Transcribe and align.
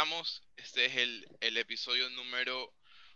Empezamos. 0.00 0.42
Este 0.56 0.86
es 0.86 0.96
el, 0.96 1.28
el 1.40 1.58
episodio 1.58 2.08
número, 2.10 2.72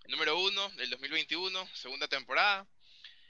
número 0.07 0.39
uno 0.39 0.69
del 0.73 0.91
2021, 0.91 1.67
segunda 1.73 2.09
temporada. 2.09 2.67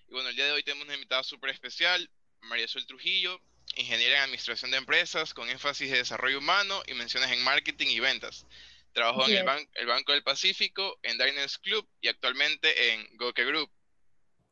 Y 0.08 0.12
bueno, 0.12 0.28
el 0.30 0.34
día 0.34 0.46
de 0.46 0.50
hoy 0.50 0.64
tenemos 0.64 0.86
una 0.86 0.94
invitada 0.94 1.22
súper 1.22 1.50
especial, 1.50 2.10
María 2.40 2.66
Sol 2.66 2.84
Trujillo, 2.84 3.40
ingeniera 3.76 4.16
en 4.16 4.22
administración 4.22 4.72
de 4.72 4.78
empresas 4.78 5.32
con 5.34 5.48
énfasis 5.48 5.88
de 5.88 5.98
desarrollo 5.98 6.38
humano 6.38 6.82
y 6.88 6.94
menciones 6.94 7.30
en 7.30 7.44
marketing 7.44 7.86
y 7.90 8.00
ventas. 8.00 8.44
Trabajó 8.92 9.28
en 9.28 9.36
el, 9.36 9.68
el, 9.74 9.86
Banco 9.86 10.10
del 10.10 10.24
Pacífico, 10.24 10.98
en 11.04 11.16
Diners 11.16 11.58
Club 11.58 11.88
y 12.00 12.08
actualmente 12.08 12.92
en 12.92 13.16
Goke 13.16 13.44
Group. 13.44 13.70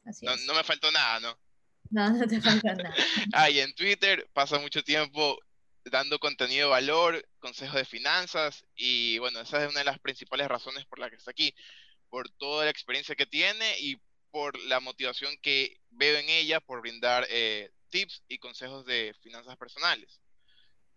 Así 0.07 0.25
no, 0.25 0.33
es. 0.35 0.45
no 0.47 0.55
me 0.55 0.63
faltó 0.63 0.93
nada, 0.93 1.19
¿no? 1.19 1.39
No, 1.91 2.09
no 2.09 2.25
te 2.29 2.41
falta 2.41 2.73
nada. 2.77 2.95
ah, 3.33 3.51
y 3.51 3.59
en 3.59 3.75
Twitter 3.75 4.29
pasa 4.33 4.61
mucho 4.61 4.85
tiempo 4.85 5.41
dando 5.87 6.21
contenido 6.21 6.69
de 6.69 6.71
valor, 6.71 7.29
consejos 7.43 7.75
de 7.77 7.85
finanzas 7.85 8.65
y 8.75 9.19
bueno, 9.19 9.41
esa 9.41 9.63
es 9.63 9.71
una 9.71 9.81
de 9.81 9.85
las 9.85 9.99
principales 9.99 10.49
razones 10.49 10.87
por 10.87 10.99
la 10.99 11.11
que 11.11 11.17
está 11.17 11.33
aquí, 11.33 11.55
por 12.09 12.31
toda 12.31 12.65
la 12.65 12.71
experiencia 12.71 13.17
que 13.17 13.27
tiene 13.27 13.79
y 13.81 14.01
por 14.31 14.59
la 14.61 14.81
motivación 14.81 15.37
que 15.43 15.79
veo 15.91 16.17
en 16.19 16.29
ella 16.31 16.61
por 16.61 16.81
brindar 16.81 17.27
eh, 17.29 17.71
tips 17.91 18.23
y 18.29 18.39
consejos 18.39 18.87
de 18.87 19.15
finanzas 19.21 19.57
personales. 19.59 20.21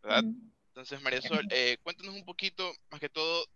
¿verdad? 0.01 0.23
Mm. 0.23 0.51
Entonces, 0.67 1.01
María 1.01 1.21
Sol, 1.21 1.45
eh, 1.51 1.77
cuéntanos 1.83 2.15
un 2.15 2.25
poquito, 2.25 2.73
más 2.89 2.99
que 2.99 3.09
todo, 3.09 3.47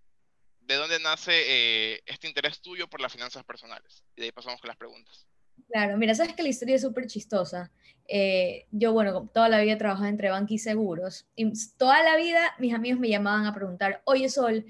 de 0.61 0.75
dónde 0.75 0.99
nace 0.99 1.31
eh, 1.33 2.01
este 2.05 2.27
interés 2.27 2.61
tuyo 2.61 2.89
por 2.89 3.01
las 3.01 3.11
finanzas 3.11 3.43
personales. 3.43 4.03
Y 4.15 4.21
de 4.21 4.25
ahí 4.25 4.31
pasamos 4.31 4.59
con 4.59 4.67
las 4.67 4.77
preguntas. 4.77 5.28
Claro, 5.67 5.97
mira, 5.97 6.15
sabes 6.15 6.33
que 6.33 6.43
la 6.43 6.49
historia 6.49 6.75
es 6.75 6.81
súper 6.81 7.07
chistosa. 7.07 7.71
Eh, 8.07 8.65
yo, 8.71 8.91
bueno, 8.93 9.27
toda 9.33 9.49
la 9.49 9.59
vida 9.61 9.73
he 9.73 9.77
trabajado 9.77 10.07
entre 10.07 10.29
banca 10.29 10.53
y 10.53 10.57
seguros. 10.57 11.27
Y 11.35 11.51
toda 11.77 12.01
la 12.03 12.15
vida 12.17 12.39
mis 12.57 12.73
amigos 12.73 12.99
me 12.99 13.09
llamaban 13.09 13.45
a 13.45 13.53
preguntar, 13.53 14.01
oye 14.05 14.29
Sol, 14.29 14.65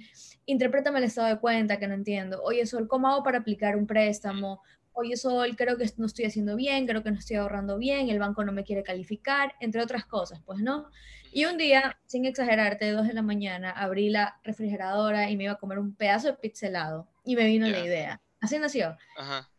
interprétame 0.46 1.00
el 1.00 1.06
estado 1.06 1.28
de 1.28 1.40
cuenta 1.40 1.80
que 1.80 1.88
no 1.88 1.94
entiendo. 1.94 2.42
Oye 2.44 2.66
Sol, 2.66 2.88
¿cómo 2.88 3.08
hago 3.08 3.24
para 3.24 3.40
aplicar 3.40 3.78
un 3.78 3.88
préstamo? 3.88 4.62
Oye 4.92 5.16
Sol, 5.16 5.56
creo 5.56 5.78
que 5.78 5.90
no 5.98 6.08
estoy 6.08 6.26
haciendo 6.26 6.58
bien, 6.58 6.86
creo 6.86 7.04
que 7.04 7.12
no 7.12 7.20
estoy 7.20 7.38
ahorrando 7.38 7.78
bien, 7.78 8.10
el 8.10 8.20
banco 8.20 8.44
no 8.44 8.52
me 8.52 8.66
quiere 8.66 8.84
calificar, 8.84 9.54
entre 9.62 9.82
otras 9.82 10.06
cosas, 10.06 10.42
pues 10.46 10.60
no. 10.60 10.90
Y 11.32 11.46
un 11.46 11.58
día, 11.58 11.98
sin 12.08 12.26
exagerarte, 12.26 12.92
dos 12.92 13.08
de 13.08 13.14
la 13.14 13.22
mañana, 13.22 13.72
abrí 13.72 14.10
la 14.10 14.40
refrigeradora 14.44 15.30
y 15.30 15.38
me 15.38 15.46
iba 15.46 15.54
a 15.54 15.60
comer 15.60 15.80
un 15.80 15.96
pedazo 15.96 16.28
de 16.28 16.34
pizza 16.34 16.68
helado. 16.68 17.08
Y 17.24 17.36
me 17.36 17.46
vino 17.46 17.68
Ya. 17.68 17.72
la 17.74 17.86
idea. 17.86 18.22
Así 18.42 18.58
nació. 18.58 18.98
Ajá. 19.16 19.50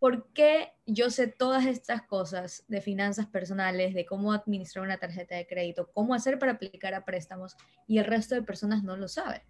¿Por 0.00 0.32
qué 0.32 0.72
yo 0.86 1.10
sé 1.10 1.28
todas 1.28 1.66
estas 1.66 2.02
cosas 2.02 2.64
de 2.66 2.80
finanzas 2.80 3.26
personales, 3.26 3.94
de 3.94 4.06
cómo 4.06 4.32
administrar 4.32 4.84
una 4.84 4.96
tarjeta 4.96 5.36
de 5.36 5.46
crédito, 5.46 5.90
cómo 5.92 6.14
hacer 6.14 6.38
para 6.38 6.52
aplicar 6.52 6.94
a 6.94 7.04
préstamos 7.04 7.54
y 7.86 7.98
el 7.98 8.06
resto 8.06 8.34
de 8.34 8.42
personas 8.42 8.82
no 8.82 8.96
lo 8.96 9.06
sabe? 9.06 9.44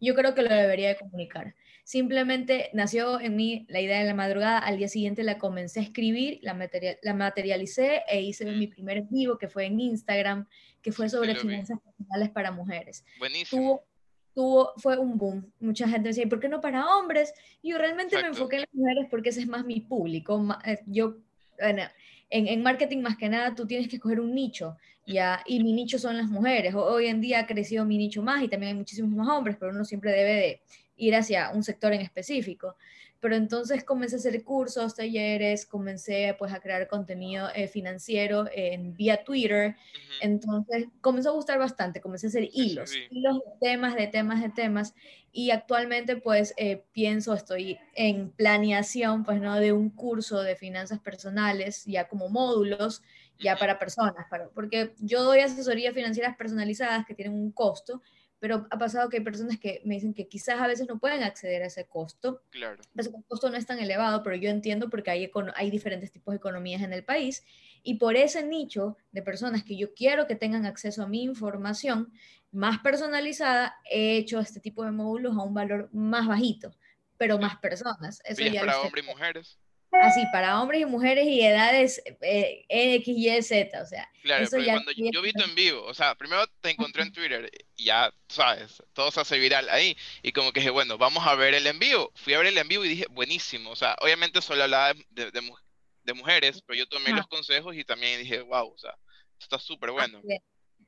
Yo 0.00 0.14
creo 0.14 0.34
que 0.34 0.42
lo 0.42 0.54
debería 0.54 0.88
de 0.88 0.98
comunicar. 0.98 1.54
Simplemente 1.82 2.70
nació 2.74 3.20
en 3.20 3.36
mí 3.36 3.66
la 3.68 3.80
idea 3.80 4.00
de 4.00 4.04
la 4.04 4.14
madrugada, 4.14 4.58
al 4.58 4.76
día 4.76 4.88
siguiente 4.88 5.22
la 5.22 5.38
comencé 5.38 5.80
a 5.80 5.82
escribir, 5.82 6.40
la, 6.42 6.52
material, 6.52 6.98
la 7.02 7.14
materialicé 7.14 8.02
e 8.06 8.20
hice 8.20 8.44
mi 8.44 8.66
primer 8.66 9.02
vivo 9.02 9.38
que 9.38 9.48
fue 9.48 9.64
en 9.64 9.80
Instagram, 9.80 10.46
que 10.82 10.92
fue 10.92 11.08
sobre 11.08 11.34
finanzas 11.34 11.78
personales 11.80 12.28
para 12.30 12.50
mujeres 12.52 13.04
Buenísimo. 13.18 13.62
tuvo, 13.62 13.86
tuvo, 14.34 14.72
fue 14.78 14.98
un 14.98 15.16
boom. 15.16 15.52
Mucha 15.60 15.88
gente 15.88 16.08
decía, 16.08 16.24
¿y 16.24 16.28
por 16.28 16.40
qué 16.40 16.48
no 16.48 16.60
para 16.60 16.86
hombres? 16.96 17.32
Y 17.62 17.70
yo 17.70 17.78
realmente 17.78 18.16
me 18.16 18.20
Exacto. 18.22 18.38
enfoqué 18.38 18.56
en 18.56 18.62
las 18.62 18.74
mujeres 18.74 19.06
porque 19.10 19.28
ese 19.30 19.40
es 19.40 19.46
más 19.46 19.64
mi 19.64 19.80
público. 19.80 20.38
ma- 20.38 20.60
eh, 20.64 20.80
Yo, 20.86 21.16
bueno, 21.60 21.82
en, 22.30 22.48
en 22.48 22.62
marketing 22.62 22.98
más 22.98 23.16
que 23.16 23.28
nada, 23.28 23.54
tú 23.54 23.66
tienes 23.66 23.88
que 23.88 23.96
escoger 23.96 24.20
un 24.20 24.34
nicho, 24.34 24.76
¿ya? 25.06 25.40
Y 25.46 25.62
mi 25.62 25.72
nicho 25.72 25.98
son 25.98 26.16
las 26.16 26.26
mujeres. 26.28 26.74
Ho- 26.74 26.84
Hoy 26.84 27.06
en 27.06 27.20
día 27.20 27.40
ha 27.40 27.46
crecido 27.46 27.84
mi 27.84 27.96
nicho 27.98 28.22
más 28.22 28.42
y 28.42 28.48
también 28.48 28.72
hay 28.72 28.78
muchísimos 28.78 29.10
más 29.12 29.28
hombres, 29.28 29.56
pero 29.58 29.70
uno 29.72 29.84
siempre 29.84 30.10
debe 30.12 30.34
de 30.34 30.60
ir 30.96 31.14
hacia 31.14 31.50
un 31.50 31.62
sector 31.62 31.92
en 31.92 32.00
específico. 32.00 32.76
Pero 33.20 33.36
entonces 33.36 33.84
comencé 33.84 34.16
a 34.16 34.18
hacer 34.18 34.44
cursos, 34.44 34.94
talleres, 34.94 35.64
comencé 35.64 36.36
pues 36.38 36.52
a 36.52 36.60
crear 36.60 36.88
contenido 36.88 37.48
eh, 37.54 37.68
financiero 37.68 38.46
en 38.52 38.94
vía 38.94 39.24
Twitter, 39.24 39.76
entonces 40.18 40.88
comenzó 41.00 41.30
a 41.30 41.32
gustar 41.32 41.58
bastante, 41.58 42.02
comencé 42.02 42.26
a 42.26 42.28
hacer 42.28 42.48
Sí, 42.52 42.70
sí, 42.70 42.72
hilos, 42.72 43.02
hilos 43.08 43.38
de 43.38 43.52
temas, 43.60 43.94
de 43.94 44.06
temas, 44.08 44.42
de 44.42 44.50
temas, 44.50 44.94
y 45.32 45.50
actualmente 45.50 46.16
pues 46.16 46.54
eh, 46.56 46.84
pienso, 46.92 47.34
estoy 47.34 47.78
en 47.94 48.30
planeación 48.30 49.24
pues 49.24 49.40
no 49.40 49.56
de 49.56 49.72
un 49.72 49.90
curso 49.90 50.42
de 50.42 50.54
finanzas 50.56 51.00
personales, 51.00 51.84
ya 51.86 52.08
como 52.08 52.28
módulos, 52.28 53.02
ya 53.38 53.56
para 53.56 53.78
personas, 53.78 54.26
para, 54.30 54.48
porque 54.50 54.94
yo 54.98 55.22
doy 55.24 55.40
asesorías 55.40 55.94
financieras 55.94 56.36
personalizadas 56.36 57.04
que 57.06 57.14
tienen 57.14 57.34
un 57.34 57.52
costo, 57.52 58.02
pero 58.44 58.66
ha 58.70 58.76
pasado 58.78 59.08
que 59.08 59.16
hay 59.16 59.22
personas 59.24 59.58
que 59.58 59.80
me 59.86 59.94
dicen 59.94 60.12
que 60.12 60.28
quizás 60.28 60.60
a 60.60 60.66
veces 60.66 60.86
no 60.86 60.98
pueden 60.98 61.22
acceder 61.22 61.62
a 61.62 61.66
ese 61.68 61.86
costo, 61.86 62.42
Claro. 62.50 62.82
el 62.94 63.10
costo 63.26 63.48
no 63.48 63.56
es 63.56 63.64
tan 63.64 63.78
elevado, 63.78 64.22
pero 64.22 64.36
yo 64.36 64.50
entiendo 64.50 64.90
porque 64.90 65.10
hay, 65.10 65.30
hay 65.54 65.70
diferentes 65.70 66.12
tipos 66.12 66.32
de 66.32 66.36
economías 66.36 66.82
en 66.82 66.92
el 66.92 67.04
país 67.04 67.42
y 67.82 67.94
por 67.94 68.16
ese 68.16 68.44
nicho 68.44 68.98
de 69.12 69.22
personas 69.22 69.64
que 69.64 69.78
yo 69.78 69.94
quiero 69.94 70.26
que 70.26 70.36
tengan 70.36 70.66
acceso 70.66 71.02
a 71.02 71.08
mi 71.08 71.22
información 71.22 72.12
más 72.52 72.80
personalizada, 72.80 73.76
he 73.90 74.18
hecho 74.18 74.40
este 74.40 74.60
tipo 74.60 74.84
de 74.84 74.90
módulos 74.90 75.34
a 75.38 75.42
un 75.42 75.54
valor 75.54 75.88
más 75.94 76.28
bajito, 76.28 76.76
pero 77.16 77.36
Sí. 77.36 77.40
más 77.40 77.56
personas. 77.60 78.20
Eso 78.26 78.42
¿Y 78.42 78.48
es 78.48 78.56
para 78.56 78.78
hombres 78.78 79.06
y 79.06 79.08
mujeres? 79.08 79.58
Así, 80.00 80.26
para 80.26 80.60
hombres 80.60 80.80
y 80.82 80.84
mujeres 80.86 81.26
y 81.26 81.40
edades 81.42 82.02
eh, 82.20 82.64
X, 82.68 83.14
Y, 83.16 83.42
Z, 83.42 83.82
o 83.82 83.86
sea, 83.86 84.08
Claro, 84.22 84.42
eso 84.44 84.56
porque 84.56 84.66
ya 84.66 84.72
cuando 84.72 84.92
yo, 84.92 85.04
yo 85.12 85.22
vi 85.22 85.32
tu 85.34 85.44
en 85.44 85.54
vivo, 85.54 85.84
o 85.84 85.92
sea, 85.94 86.14
primero 86.14 86.46
te 86.60 86.70
encontré 86.70 87.02
en 87.02 87.12
Twitter 87.12 87.50
y 87.76 87.84
ya, 87.84 88.10
sabes, 88.28 88.82
todo 88.94 89.10
se 89.10 89.20
hace 89.20 89.38
viral 89.38 89.68
ahí. 89.68 89.96
Y 90.22 90.32
como 90.32 90.50
que 90.52 90.60
dije, 90.60 90.70
bueno, 90.70 90.96
vamos 90.96 91.26
a 91.26 91.34
ver 91.34 91.52
el 91.54 91.66
en 91.66 91.78
vivo. 91.78 92.10
Fui 92.14 92.32
a 92.32 92.38
ver 92.38 92.46
el 92.48 92.56
en 92.58 92.68
vivo 92.68 92.84
y 92.84 92.88
dije, 92.88 93.06
buenísimo. 93.10 93.70
O 93.70 93.76
sea, 93.76 93.96
obviamente 94.00 94.40
solo 94.40 94.62
hablaba 94.64 94.94
de, 95.10 95.30
de, 95.30 95.40
mu- 95.42 95.56
de 96.04 96.14
mujeres, 96.14 96.62
pero 96.62 96.78
yo 96.78 96.86
tomé 96.88 97.10
Ajá. 97.10 97.16
los 97.18 97.26
consejos 97.28 97.76
y 97.76 97.84
también 97.84 98.18
dije, 98.20 98.40
wow, 98.40 98.72
o 98.72 98.78
sea, 98.78 98.94
está 99.38 99.58
súper 99.58 99.90
bueno. 99.90 100.18
Así 100.20 100.32
es. 100.32 100.40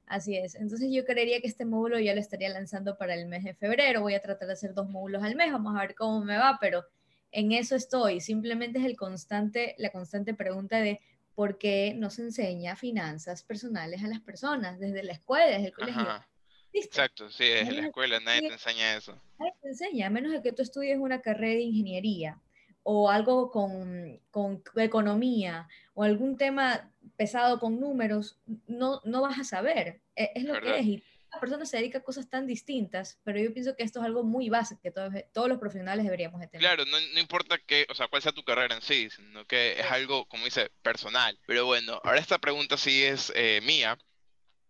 Así 0.06 0.36
es. 0.36 0.54
Entonces 0.54 0.88
yo 0.92 1.04
creería 1.04 1.40
que 1.40 1.48
este 1.48 1.64
módulo 1.64 1.98
ya 1.98 2.14
lo 2.14 2.20
estaría 2.20 2.48
lanzando 2.48 2.96
para 2.96 3.14
el 3.14 3.26
mes 3.26 3.44
de 3.44 3.54
febrero. 3.54 4.00
Voy 4.02 4.14
a 4.14 4.22
tratar 4.22 4.46
de 4.48 4.54
hacer 4.54 4.72
dos 4.74 4.88
módulos 4.88 5.22
al 5.22 5.36
mes. 5.36 5.52
Vamos 5.52 5.76
a 5.76 5.80
ver 5.80 5.94
cómo 5.94 6.24
me 6.24 6.38
va, 6.38 6.58
pero 6.60 6.84
en 7.32 7.52
eso 7.52 7.76
estoy. 7.76 8.20
Simplemente 8.20 8.78
es 8.78 8.84
el 8.84 8.96
constante, 8.96 9.74
la 9.78 9.90
constante 9.90 10.34
pregunta 10.34 10.78
de 10.78 11.00
por 11.34 11.58
qué 11.58 11.94
no 11.96 12.10
se 12.10 12.22
enseña 12.22 12.76
finanzas 12.76 13.42
personales 13.42 14.02
a 14.02 14.08
las 14.08 14.20
personas 14.20 14.78
desde 14.78 15.02
la 15.02 15.12
escuela, 15.12 15.46
desde 15.46 15.66
el 15.66 15.72
colegio. 15.74 16.24
Exacto, 16.72 17.30
sí, 17.30 17.44
desde 17.44 17.72
la 17.72 17.86
escuela 17.86 18.20
nadie 18.20 18.48
te 18.48 18.54
enseña 18.54 18.96
eso. 18.96 19.20
Nadie 19.38 19.52
te 19.62 19.68
enseña, 19.68 20.06
a 20.06 20.10
menos 20.10 20.32
de 20.32 20.42
que 20.42 20.52
tú 20.52 20.62
estudies 20.62 20.98
una 20.98 21.20
carrera 21.20 21.54
de 21.54 21.62
ingeniería 21.62 22.40
o 22.82 23.10
algo 23.10 23.50
con, 23.50 24.20
con 24.30 24.62
economía 24.76 25.68
o 25.94 26.04
algún 26.04 26.36
tema 26.36 26.92
pesado 27.16 27.58
con 27.58 27.80
números, 27.80 28.38
no, 28.66 29.00
no 29.04 29.22
vas 29.22 29.40
a 29.40 29.44
saber. 29.44 30.00
E- 30.14 30.30
Es, 30.34 30.44
lo 30.44 30.52
¿Verdad? 30.54 30.74
que 30.74 30.80
es. 30.80 30.86
Y 30.86 31.04
la 31.32 31.40
persona 31.40 31.66
se 31.66 31.76
dedica 31.76 31.98
a 31.98 32.02
cosas 32.02 32.28
tan 32.28 32.46
distintas, 32.46 33.20
pero 33.24 33.38
yo 33.38 33.52
pienso 33.52 33.76
que 33.76 33.82
esto 33.82 34.00
es 34.00 34.06
algo 34.06 34.22
muy 34.22 34.48
básico 34.48 34.80
que 34.82 34.90
todos, 34.90 35.12
todos 35.32 35.48
los 35.48 35.58
profesionales 35.58 36.04
deberíamos 36.04 36.40
de 36.40 36.48
tener. 36.48 36.60
Claro, 36.60 36.84
no, 36.86 36.98
no 37.12 37.20
importa 37.20 37.58
que, 37.58 37.86
o 37.90 37.94
sea, 37.94 38.08
cuál 38.08 38.22
sea 38.22 38.32
tu 38.32 38.44
carrera 38.44 38.74
en 38.74 38.82
sí, 38.82 39.10
sino 39.10 39.44
que 39.46 39.78
es 39.78 39.90
algo, 39.90 40.26
como 40.26 40.44
dice, 40.44 40.70
personal. 40.82 41.38
Pero 41.46 41.66
bueno, 41.66 42.00
ahora 42.04 42.20
esta 42.20 42.38
pregunta 42.38 42.76
sí 42.76 43.02
es 43.02 43.32
eh, 43.34 43.60
mía, 43.62 43.98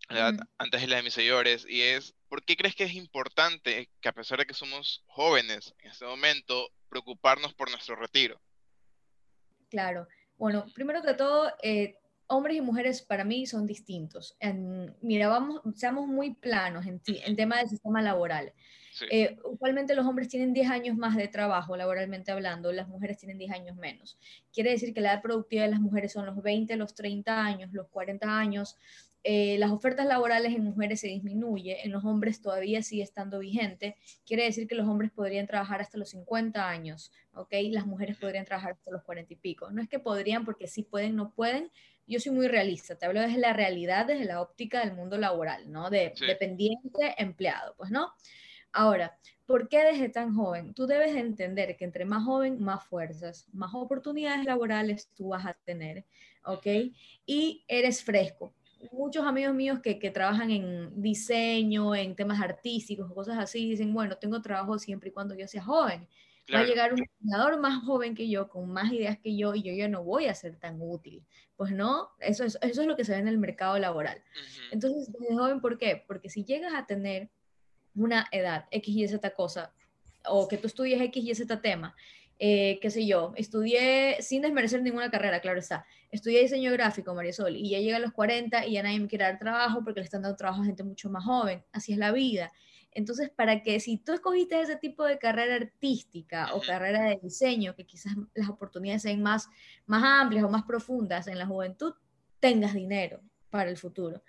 ¿verdad? 0.08 0.34
Ujú. 0.34 0.44
Antes 0.58 0.80
de 0.80 0.86
la 0.88 0.96
de 0.96 1.02
mis 1.02 1.14
seguidores, 1.14 1.66
y 1.68 1.82
es, 1.82 2.14
¿por 2.28 2.44
qué 2.44 2.56
crees 2.56 2.74
que 2.74 2.84
es 2.84 2.94
importante 2.94 3.90
que 4.00 4.08
a 4.08 4.12
pesar 4.12 4.38
de 4.38 4.46
que 4.46 4.54
somos 4.54 5.04
jóvenes 5.06 5.74
en 5.78 5.90
este 5.90 6.04
momento, 6.04 6.70
preocuparnos 6.88 7.54
por 7.54 7.70
nuestro 7.70 7.96
retiro? 7.96 8.40
Claro. 9.70 10.06
Bueno, 10.36 10.66
primero 10.74 11.02
que 11.02 11.14
todo, 11.14 11.52
eh, 11.62 11.98
hombres 12.28 12.56
y 12.56 12.60
mujeres 12.60 13.02
para 13.02 13.24
mí 13.24 13.46
son 13.46 13.66
distintos. 13.66 14.36
En- 14.40 14.94
mira, 15.00 15.28
vamos, 15.28 15.60
seamos 15.74 16.06
muy 16.08 16.34
planos 16.34 16.86
en, 16.86 17.00
ti- 17.00 17.20
en 17.24 17.36
tema 17.36 17.58
del 17.58 17.68
sistema 17.68 18.02
laboral. 18.02 18.52
Sí, 18.92 19.04
Eh, 19.10 19.36
usualmente 19.44 19.94
los 19.94 20.06
hombres 20.06 20.28
tienen 20.28 20.54
10 20.54 20.70
años 20.70 20.96
más 20.96 21.16
de 21.16 21.28
trabajo, 21.28 21.76
laboralmente 21.76 22.32
hablando, 22.32 22.72
las 22.72 22.88
mujeres 22.88 23.18
tienen 23.18 23.36
10 23.38 23.52
años 23.52 23.76
menos. 23.76 24.18
Quiere 24.52 24.70
decir 24.70 24.94
que 24.94 25.02
la 25.02 25.12
edad 25.12 25.22
productiva 25.22 25.64
de 25.64 25.70
las 25.70 25.80
mujeres 25.80 26.12
son 26.12 26.24
los 26.26 26.42
20, 26.42 26.76
los 26.76 26.94
30 26.94 27.44
años, 27.44 27.70
los 27.72 27.88
40 27.88 28.38
años. 28.38 28.76
Eh, 29.28 29.58
las 29.58 29.72
ofertas 29.72 30.06
laborales 30.06 30.54
en 30.54 30.62
mujeres 30.62 31.00
se 31.00 31.08
disminuye, 31.08 31.84
en 31.84 31.90
los 31.90 32.04
hombres 32.04 32.40
todavía 32.40 32.80
sigue 32.82 33.02
estando 33.02 33.40
vigente. 33.40 33.96
Quiere 34.24 34.44
decir 34.44 34.68
que 34.68 34.76
los 34.76 34.86
hombres 34.88 35.10
podrían 35.10 35.46
trabajar 35.48 35.80
hasta 35.80 35.98
los 35.98 36.10
50 36.10 36.68
años, 36.68 37.10
¿ok? 37.34 37.52
Las 37.70 37.86
mujeres 37.86 38.16
podrían 38.18 38.44
trabajar 38.44 38.72
hasta 38.72 38.90
los 38.92 39.02
40 39.02 39.32
y 39.32 39.36
pico. 39.36 39.70
No 39.72 39.82
es 39.82 39.88
que 39.88 39.98
podrían 39.98 40.44
porque 40.44 40.68
sí 40.68 40.84
pueden, 40.84 41.16
no 41.16 41.32
pueden. 41.32 41.70
Yo 42.06 42.20
soy 42.20 42.32
muy 42.32 42.48
realista, 42.48 42.96
te 42.96 43.06
hablo 43.06 43.20
desde 43.20 43.38
la 43.38 43.52
realidad, 43.52 44.06
desde 44.06 44.24
la 44.24 44.40
óptica 44.40 44.80
del 44.80 44.94
mundo 44.94 45.18
laboral, 45.18 45.70
¿no? 45.70 45.90
De 45.90 46.12
Sí. 46.14 46.26
dependiente, 46.26 47.14
empleado, 47.18 47.74
pues, 47.76 47.90
¿no? 47.90 48.12
Ahora, 48.72 49.18
¿por 49.46 49.68
qué 49.68 49.82
desde 49.84 50.08
tan 50.08 50.34
joven? 50.34 50.74
Tú 50.74 50.86
debes 50.86 51.14
de 51.14 51.20
entender 51.20 51.76
que 51.76 51.84
entre 51.84 52.04
más 52.04 52.24
joven, 52.24 52.62
más 52.62 52.84
fuerzas, 52.84 53.48
más 53.52 53.70
oportunidades 53.74 54.44
laborales 54.44 55.10
tú 55.14 55.28
vas 55.28 55.46
a 55.46 55.54
tener, 55.64 56.04
¿ok? 56.44 56.66
Y 57.26 57.64
eres 57.68 58.04
fresco. 58.04 58.54
muchos 58.92 59.24
amigos 59.24 59.54
míos 59.54 59.80
que, 59.82 59.98
que, 59.98 60.10
trabajan 60.10 60.50
en 60.50 61.02
diseño, 61.02 61.94
en 61.94 62.14
temas 62.14 62.40
artísticos, 62.40 63.10
cosas 63.12 63.38
así, 63.38 63.70
dicen, 63.70 63.92
bueno, 63.94 64.16
tengo 64.18 64.40
trabajo 64.42 64.78
siempre 64.78 65.08
y 65.08 65.12
cuando 65.12 65.34
yo 65.34 65.48
sea 65.48 65.62
joven. 65.64 66.06
Va 66.54 66.60
a 66.60 66.64
llegar 66.64 66.92
un 66.92 67.00
diseñador 67.00 67.58
más 67.58 67.82
joven 67.84 68.14
que 68.14 68.28
yo, 68.28 68.48
con 68.48 68.70
más 68.70 68.92
ideas 68.92 69.18
que 69.18 69.36
yo, 69.36 69.54
y 69.54 69.62
yo 69.62 69.72
ya 69.72 69.88
no 69.88 70.04
voy 70.04 70.26
a 70.26 70.34
ser 70.34 70.56
tan 70.56 70.76
útil. 70.80 71.24
Pues 71.56 71.72
no, 71.72 72.10
eso 72.20 72.44
es, 72.44 72.58
eso 72.62 72.82
es 72.82 72.86
lo 72.86 72.96
que 72.96 73.04
se 73.04 73.12
ve 73.12 73.18
en 73.18 73.28
el 73.28 73.38
mercado 73.38 73.78
laboral. 73.78 74.22
Entonces, 74.70 75.12
desde 75.12 75.34
joven, 75.34 75.60
¿por 75.60 75.78
qué? 75.78 76.04
Porque 76.06 76.30
si 76.30 76.44
llegas 76.44 76.74
a 76.74 76.86
tener 76.86 77.30
una 77.94 78.28
edad, 78.30 78.66
X 78.70 78.94
y 78.94 79.08
Z 79.08 79.30
cosa, 79.30 79.72
o 80.28 80.46
que 80.46 80.58
tú 80.58 80.66
estudies 80.66 81.00
X 81.00 81.24
y 81.24 81.34
Z 81.34 81.60
tema, 81.60 81.96
eh, 82.38 82.78
qué 82.82 82.90
sé 82.90 83.06
yo, 83.06 83.32
estudié 83.36 84.20
sin 84.20 84.42
desmerecer 84.42 84.82
ninguna 84.82 85.10
carrera, 85.10 85.40
claro 85.40 85.58
está, 85.58 85.86
estudié 86.10 86.42
diseño 86.42 86.70
gráfico, 86.72 87.14
Marisol, 87.14 87.56
y 87.56 87.70
ya 87.70 87.78
llega 87.78 87.96
a 87.96 88.00
los 88.00 88.12
40 88.12 88.66
y 88.66 88.72
ya 88.72 88.82
nadie 88.82 89.00
me 89.00 89.08
quiere 89.08 89.24
dar 89.24 89.38
trabajo 89.38 89.82
porque 89.82 90.00
le 90.00 90.04
están 90.04 90.20
dando 90.20 90.36
trabajo 90.36 90.60
a 90.60 90.66
gente 90.66 90.84
mucho 90.84 91.08
más 91.08 91.24
joven, 91.24 91.64
así 91.72 91.92
es 91.92 91.98
la 91.98 92.12
vida. 92.12 92.52
Entonces, 92.96 93.28
para 93.28 93.62
que 93.62 93.78
si 93.78 93.98
tú 93.98 94.14
escogiste 94.14 94.58
ese 94.58 94.76
tipo 94.76 95.04
de 95.04 95.18
carrera 95.18 95.56
artística 95.56 96.54
o 96.54 96.62
carrera 96.62 97.02
de 97.02 97.20
diseño, 97.22 97.76
que 97.76 97.84
quizás 97.84 98.14
las 98.34 98.48
oportunidades 98.48 99.02
sean 99.02 99.22
más, 99.22 99.50
más 99.84 100.02
amplias 100.02 100.44
o 100.44 100.48
más 100.48 100.64
profundas 100.64 101.28
en 101.28 101.38
la 101.38 101.46
juventud, 101.46 101.92
tengas 102.40 102.72
dinero 102.72 103.20
para 103.50 103.68
el 103.68 103.76
futuro. 103.76 104.22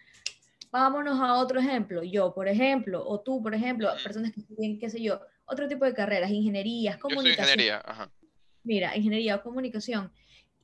Vámonos 0.69 1.17
a 1.21 1.35
otro 1.35 1.61
ejemplo. 1.61 2.03
Yo, 2.03 2.33
por 2.33 2.49
ejemplo, 2.49 3.07
o 3.07 3.21
tú, 3.21 3.41
por 3.41 3.55
ejemplo, 3.55 3.89
personas 4.03 4.33
que 4.33 4.41
estudian, 4.41 4.77
qué 4.77 4.89
sé 4.89 5.01
yo, 5.01 5.21
otro 5.45 5.65
tipo 5.69 5.85
de 5.85 5.93
carreras, 5.93 6.29
ingenierías, 6.29 6.97
comunicación. 6.97 7.45
ingeniería, 7.45 7.81
ajá. 7.85 8.11
Mira, 8.63 8.97
ingeniería 8.97 9.37
o 9.37 9.43
comunicación. 9.43 10.11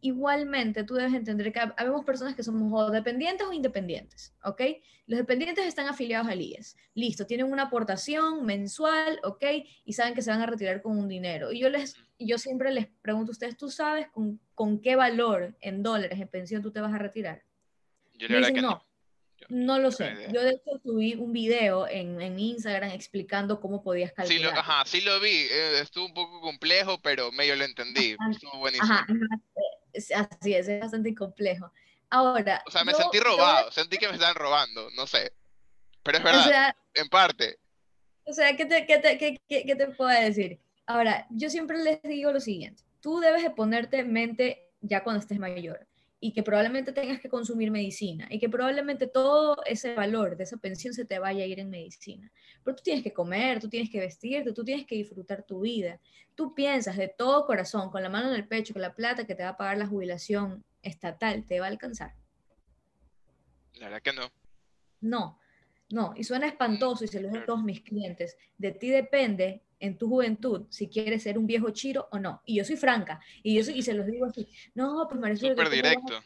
Igualmente, 0.05 0.83
tú 0.83 0.95
debes 0.95 1.13
entender 1.13 1.53
que 1.53 1.61
habemos 1.77 2.03
personas 2.03 2.35
que 2.35 2.43
somos 2.43 2.69
o 2.73 2.91
dependientes 2.91 3.47
o 3.47 3.53
independientes, 3.53 4.35
¿ok? 4.43 4.61
Los 5.07 5.17
dependientes 5.17 5.65
están 5.65 5.87
afiliados 5.87 6.27
al 6.27 6.41
IES. 6.41 6.75
Listo, 6.93 7.25
tienen 7.25 7.49
una 7.49 7.63
aportación 7.63 8.45
mensual, 8.45 9.21
¿ok? 9.23 9.45
Y 9.85 9.93
saben 9.93 10.13
que 10.13 10.21
se 10.21 10.29
van 10.29 10.41
a 10.41 10.45
retirar 10.45 10.81
con 10.81 10.97
un 10.97 11.07
dinero. 11.07 11.53
Y 11.53 11.59
yo, 11.59 11.69
les, 11.69 11.95
yo 12.19 12.37
siempre 12.37 12.73
les 12.73 12.87
pregunto 13.01 13.31
a 13.31 13.31
ustedes, 13.31 13.55
¿tú 13.55 13.69
sabes 13.69 14.09
con, 14.09 14.41
con 14.53 14.81
qué 14.81 14.97
valor 14.97 15.55
en 15.61 15.83
dólares 15.83 16.19
en 16.19 16.27
pensión 16.27 16.61
tú 16.61 16.71
te 16.71 16.81
vas 16.81 16.93
a 16.93 16.97
retirar? 16.97 17.41
Yo 18.15 18.27
le 18.27 18.53
que 18.53 18.61
no. 18.61 18.85
No 19.47 19.79
lo 19.79 19.89
sé. 19.89 20.15
Yo 20.33 20.43
de 20.43 20.51
hecho 20.51 20.81
subí 20.83 21.15
un 21.15 21.31
video 21.31 21.87
en, 21.87 22.21
en 22.21 22.37
Instagram 22.39 22.91
explicando 22.91 23.61
cómo 23.61 23.81
podías 23.81 24.11
calcular. 24.11 24.37
Sí, 24.37 24.43
lo, 24.43 24.51
ajá, 24.51 24.83
sí 24.85 24.99
lo 24.99 25.17
vi. 25.21 25.47
Eh, 25.49 25.79
estuvo 25.81 26.05
un 26.05 26.13
poco 26.13 26.41
complejo, 26.41 26.99
pero 27.01 27.31
medio 27.31 27.55
lo 27.55 27.63
entendí. 27.63 28.17
Estuvo 28.31 28.59
buenísimo. 28.59 28.93
Ajá, 28.93 29.05
así 29.93 30.53
es, 30.53 30.67
es 30.67 30.81
bastante 30.81 31.13
complejo. 31.15 31.71
Ahora. 32.09 32.63
O 32.67 32.71
sea, 32.71 32.83
me 32.83 32.93
sentí 32.93 33.19
robado, 33.19 33.71
sentí 33.71 33.97
que 33.97 34.07
me 34.07 34.13
estaban 34.13 34.35
robando, 34.35 34.89
no 34.91 35.07
sé. 35.07 35.33
Pero 36.03 36.17
es 36.17 36.23
verdad, 36.23 36.75
en 36.93 37.07
parte. 37.09 37.59
O 38.25 38.33
sea, 38.33 38.55
¿qué 38.55 38.65
te, 38.65 38.85
qué, 38.85 38.99
te, 38.99 39.17
qué, 39.17 39.39
qué 39.47 39.75
te 39.75 39.87
puedo 39.87 40.09
decir? 40.09 40.59
Ahora, 40.85 41.25
yo 41.29 41.49
siempre 41.49 41.77
les 41.77 42.01
digo 42.03 42.31
lo 42.31 42.39
siguiente: 42.39 42.83
tú 42.99 43.19
debes 43.19 43.43
de 43.43 43.51
ponerte 43.51 44.03
mente 44.03 44.69
ya 44.81 45.03
cuando 45.03 45.21
estés 45.21 45.39
mayor 45.39 45.87
y 46.23 46.31
que 46.31 46.41
probablemente 46.41 46.93
tengas 46.93 47.19
que 47.19 47.27
consumir 47.27 47.69
medicina 47.69 48.29
y 48.29 48.39
que 48.39 48.47
probablemente 48.47 49.07
todo 49.07 49.57
ese 49.65 49.93
valor 49.93 50.37
de 50.37 50.45
esa 50.45 50.55
pensión 50.55 50.93
se 50.93 51.03
te 51.03 51.19
vaya 51.19 51.43
a 51.43 51.47
ir 51.47 51.59
en 51.59 51.69
medicina. 51.69 52.31
Pero 52.63 52.77
tú 52.77 52.81
tienes 52.81 53.03
que 53.03 53.11
comer, 53.11 53.59
tú 53.59 53.67
tienes 53.67 53.89
que 53.89 53.99
vestirte, 53.99 54.53
tú 54.53 54.63
tienes 54.63 54.85
que 54.85 54.95
disfrutar 54.95 55.43
tu 55.43 55.59
vida. 55.59 55.99
Tú 56.33 56.55
piensas 56.55 56.95
de 56.95 57.09
todo 57.09 57.45
corazón, 57.45 57.91
con 57.91 58.01
la 58.01 58.07
mano 58.07 58.29
en 58.29 58.35
el 58.35 58.47
pecho, 58.47 58.73
que 58.73 58.79
la 58.79 58.95
plata 58.95 59.27
que 59.27 59.35
te 59.35 59.43
va 59.43 59.49
a 59.49 59.57
pagar 59.57 59.77
la 59.77 59.85
jubilación 59.85 60.63
estatal 60.81 61.45
te 61.45 61.59
va 61.59 61.65
a 61.65 61.69
alcanzar. 61.69 62.13
La 63.73 63.87
verdad 63.87 64.01
que 64.01 64.13
no. 64.13 64.31
No, 65.01 65.39
no. 65.89 66.13
Y 66.15 66.23
suena 66.23 66.47
espantoso 66.47 67.03
y 67.03 67.09
se 67.09 67.19
lo 67.19 67.27
digo 67.27 67.41
a 67.41 67.45
todos 67.45 67.63
mis 67.63 67.81
clientes. 67.81 68.37
De 68.57 68.71
ti 68.71 68.91
depende 68.91 69.61
en 69.83 69.97
tu 69.97 70.07
juventud 70.07 70.65
si 70.69 70.87
quieres 70.87 71.23
ser 71.23 71.37
un 71.37 71.45
viejo 71.45 71.69
chiro 71.71 72.07
o 72.11 72.17
no. 72.17 72.41
Y 72.45 72.55
yo 72.55 72.63
soy 72.63 72.77
franca, 72.77 73.19
y 73.43 73.61
yo 73.61 73.69
y 73.69 73.81
se 73.83 73.93
los 73.93 74.07
digo 74.07 74.25
así, 74.25 74.47
no, 74.73 75.05
pues 75.09 75.19
Marisol... 75.19 75.49
Súper 75.49 75.69
directo. 75.69 76.21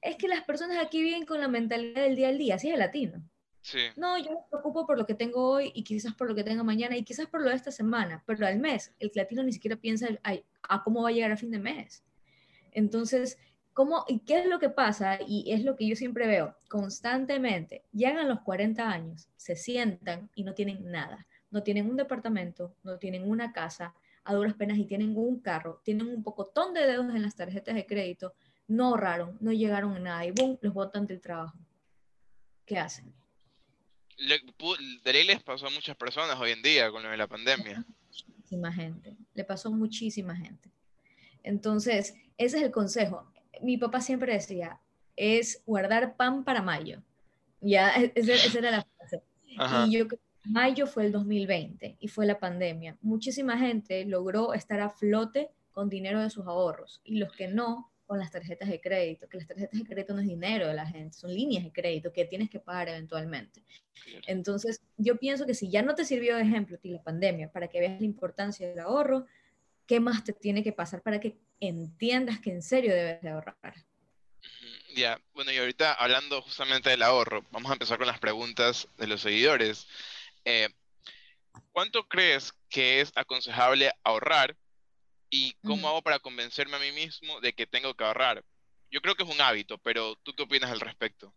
Es 0.00 0.16
que 0.16 0.26
las 0.26 0.42
personas 0.44 0.78
aquí 0.78 1.02
viven 1.02 1.26
con 1.26 1.38
la 1.40 1.48
mentalidad 1.48 2.02
del 2.02 2.16
día 2.16 2.28
al 2.28 2.38
día, 2.38 2.54
así 2.54 2.70
es 2.70 2.78
latino. 2.78 3.22
Sí. 3.60 3.80
No, 3.96 4.16
yo 4.16 4.30
me 4.30 4.36
preocupo 4.48 4.86
por 4.86 4.96
lo 4.96 5.04
que 5.04 5.14
tengo 5.14 5.50
hoy 5.50 5.70
y 5.74 5.82
quizás 5.82 6.14
por 6.14 6.28
lo 6.28 6.34
que 6.34 6.44
tengo 6.44 6.64
mañana 6.64 6.96
y 6.96 7.02
quizás 7.02 7.26
por 7.26 7.42
lo 7.42 7.50
de 7.50 7.56
esta 7.56 7.70
semana, 7.70 8.22
pero 8.24 8.46
al 8.46 8.58
mes 8.58 8.94
el 9.00 9.10
latino 9.14 9.42
ni 9.42 9.52
siquiera 9.52 9.76
piensa 9.76 10.08
a, 10.22 10.82
cómo 10.82 11.02
va 11.02 11.10
a 11.10 11.12
llegar 11.12 11.32
a 11.32 11.36
fin 11.36 11.50
de 11.50 11.58
mes. 11.58 12.04
Entonces, 12.72 13.38
¿cómo, 13.74 14.04
¿y 14.08 14.20
qué 14.20 14.38
es 14.38 14.46
lo 14.46 14.60
que 14.60 14.70
pasa? 14.70 15.18
Y 15.26 15.52
es 15.52 15.62
lo 15.62 15.76
que 15.76 15.86
yo 15.86 15.96
siempre 15.96 16.26
veo 16.26 16.56
constantemente. 16.68 17.82
Llegan 17.92 18.28
los 18.28 18.40
40 18.42 18.88
años, 18.88 19.28
se 19.36 19.56
sientan 19.56 20.30
y 20.34 20.44
no 20.44 20.54
tienen 20.54 20.90
nada 20.90 21.26
no 21.50 21.62
tienen 21.62 21.88
un 21.88 21.96
departamento, 21.96 22.74
no 22.82 22.98
tienen 22.98 23.28
una 23.28 23.52
casa, 23.52 23.94
a 24.24 24.34
duras 24.34 24.54
penas 24.54 24.78
y 24.78 24.84
tienen 24.84 25.16
un 25.16 25.40
carro, 25.40 25.80
tienen 25.84 26.08
un 26.08 26.22
pocotón 26.22 26.74
de 26.74 26.86
dedos 26.86 27.14
en 27.14 27.22
las 27.22 27.36
tarjetas 27.36 27.74
de 27.74 27.86
crédito, 27.86 28.34
no 28.66 28.88
ahorraron, 28.88 29.38
no 29.40 29.52
llegaron 29.52 29.94
a 29.96 30.00
nada 30.00 30.26
y 30.26 30.32
boom, 30.32 30.58
los 30.60 30.74
botan 30.74 31.06
del 31.06 31.20
trabajo. 31.20 31.56
¿Qué 32.64 32.78
hacen? 32.78 33.14
Le, 34.18 34.40
de 35.04 35.12
ley 35.12 35.24
les 35.24 35.42
pasó 35.42 35.68
a 35.68 35.70
muchas 35.70 35.96
personas 35.96 36.38
hoy 36.40 36.50
en 36.50 36.62
día 36.62 36.90
con 36.90 37.02
lo 37.02 37.10
de 37.10 37.16
la 37.16 37.28
pandemia. 37.28 37.84
Muchísima 38.08 38.72
gente, 38.72 39.16
le 39.34 39.44
pasó 39.44 39.68
a 39.68 39.72
muchísima 39.72 40.34
gente. 40.34 40.70
Entonces, 41.44 42.14
ese 42.36 42.56
es 42.56 42.62
el 42.64 42.72
consejo. 42.72 43.30
Mi 43.62 43.76
papá 43.76 44.00
siempre 44.00 44.32
decía, 44.32 44.80
es 45.14 45.62
guardar 45.64 46.16
pan 46.16 46.42
para 46.42 46.62
mayo. 46.62 47.02
Ya, 47.60 47.90
esa, 48.14 48.58
era 48.58 48.70
la 48.72 48.86
frase. 48.96 49.22
Y 49.86 49.92
yo 49.96 50.08
Mayo 50.48 50.86
fue 50.86 51.06
el 51.06 51.12
2020 51.12 51.96
y 51.98 52.08
fue 52.08 52.26
la 52.26 52.38
pandemia. 52.38 52.96
Muchísima 53.00 53.58
gente 53.58 54.04
logró 54.04 54.54
estar 54.54 54.80
a 54.80 54.90
flote 54.90 55.50
con 55.72 55.88
dinero 55.88 56.20
de 56.20 56.30
sus 56.30 56.46
ahorros 56.46 57.00
y 57.04 57.18
los 57.18 57.32
que 57.32 57.48
no, 57.48 57.92
con 58.06 58.18
las 58.18 58.30
tarjetas 58.30 58.68
de 58.68 58.80
crédito, 58.80 59.28
que 59.28 59.38
las 59.38 59.46
tarjetas 59.46 59.78
de 59.78 59.84
crédito 59.84 60.14
no 60.14 60.20
es 60.20 60.28
dinero 60.28 60.68
de 60.68 60.74
la 60.74 60.86
gente, 60.86 61.18
son 61.18 61.34
líneas 61.34 61.64
de 61.64 61.72
crédito 61.72 62.12
que 62.12 62.24
tienes 62.24 62.48
que 62.48 62.60
pagar 62.60 62.88
eventualmente. 62.88 63.64
Entonces, 64.26 64.80
yo 64.96 65.16
pienso 65.16 65.44
que 65.44 65.54
si 65.54 65.68
ya 65.70 65.82
no 65.82 65.94
te 65.94 66.04
sirvió 66.04 66.36
de 66.36 66.42
ejemplo 66.42 66.78
la 66.82 67.02
pandemia 67.02 67.50
para 67.50 67.68
que 67.68 67.80
veas 67.80 68.00
la 68.00 68.06
importancia 68.06 68.68
del 68.68 68.78
ahorro, 68.78 69.26
¿qué 69.86 69.98
más 70.00 70.22
te 70.22 70.32
tiene 70.32 70.62
que 70.62 70.72
pasar 70.72 71.02
para 71.02 71.18
que 71.18 71.38
entiendas 71.58 72.38
que 72.38 72.50
en 72.50 72.62
serio 72.62 72.94
debes 72.94 73.20
de 73.22 73.30
ahorrar? 73.30 73.74
Ya, 74.94 75.20
bueno, 75.34 75.52
y 75.52 75.58
ahorita 75.58 75.92
hablando 75.92 76.40
justamente 76.40 76.90
del 76.90 77.02
ahorro, 77.02 77.44
vamos 77.50 77.70
a 77.70 77.74
empezar 77.74 77.98
con 77.98 78.06
las 78.06 78.18
preguntas 78.18 78.88
de 78.96 79.06
los 79.06 79.20
seguidores. 79.20 79.86
Eh, 80.46 80.68
¿cuánto 81.72 82.06
crees 82.06 82.52
que 82.70 83.00
es 83.00 83.12
aconsejable 83.16 83.90
ahorrar 84.04 84.56
y 85.28 85.54
cómo 85.64 85.88
hago 85.88 86.02
para 86.02 86.20
convencerme 86.20 86.76
a 86.76 86.80
mí 86.80 86.92
mismo 86.92 87.40
de 87.40 87.52
que 87.52 87.66
tengo 87.66 87.94
que 87.94 88.04
ahorrar? 88.04 88.44
Yo 88.88 89.00
creo 89.00 89.16
que 89.16 89.24
es 89.24 89.28
un 89.28 89.40
hábito, 89.40 89.76
pero 89.78 90.14
¿tú 90.22 90.32
qué 90.34 90.44
opinas 90.44 90.70
al 90.70 90.78
respecto? 90.78 91.34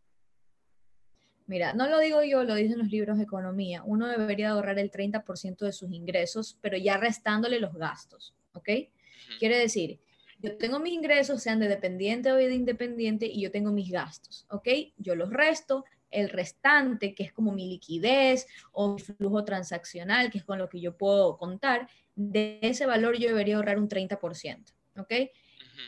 Mira, 1.48 1.74
no 1.74 1.88
lo 1.88 1.98
digo 1.98 2.22
yo, 2.22 2.44
lo 2.44 2.54
dicen 2.54 2.78
los 2.78 2.90
libros 2.90 3.18
de 3.18 3.24
economía. 3.24 3.82
Uno 3.84 4.08
debería 4.08 4.52
ahorrar 4.52 4.78
el 4.78 4.92
30% 4.92 5.66
de 5.66 5.74
sus 5.74 5.92
ingresos, 5.92 6.60
pero 6.62 6.78
ya 6.78 6.98
restándole 6.98 7.60
los 7.60 7.74
gastos, 7.74 8.36
¿ok? 8.54 8.70
Quiere 9.40 9.58
decir, 9.58 10.00
yo 10.38 10.56
tengo 10.58 10.80
mis 10.80 10.94
ingresos, 10.94 11.42
sean 11.42 11.60
de 11.60 11.68
dependiente 11.68 12.32
o 12.32 12.36
de 12.36 12.54
independiente, 12.54 13.26
y 13.26 13.42
yo 13.42 13.50
tengo 13.50 13.72
mis 13.72 13.90
gastos, 13.90 14.46
¿ok? 14.52 14.68
Yo 14.98 15.16
los 15.16 15.32
resto, 15.32 15.86
el 16.12 16.30
restante, 16.30 17.14
que 17.14 17.24
es 17.24 17.34
como 17.34 17.52
mi 17.52 17.68
liquidez 17.68 18.48
o 18.72 18.94
mi 18.94 19.02
flujo 19.02 19.44
transaccional, 19.44 20.30
que 20.30 20.40
es 20.40 20.44
con 20.44 20.58
lo 20.58 20.70
que 20.70 20.80
yo 20.80 20.98
puedo 20.98 21.38
contar, 21.38 21.88
de 22.16 22.60
ese 22.62 22.86
valor 22.86 23.18
yo 23.18 23.30
debería 23.30 23.56
ahorrar 23.56 23.78
un 23.80 23.88
30%, 23.88 24.74
¿ok? 24.98 25.14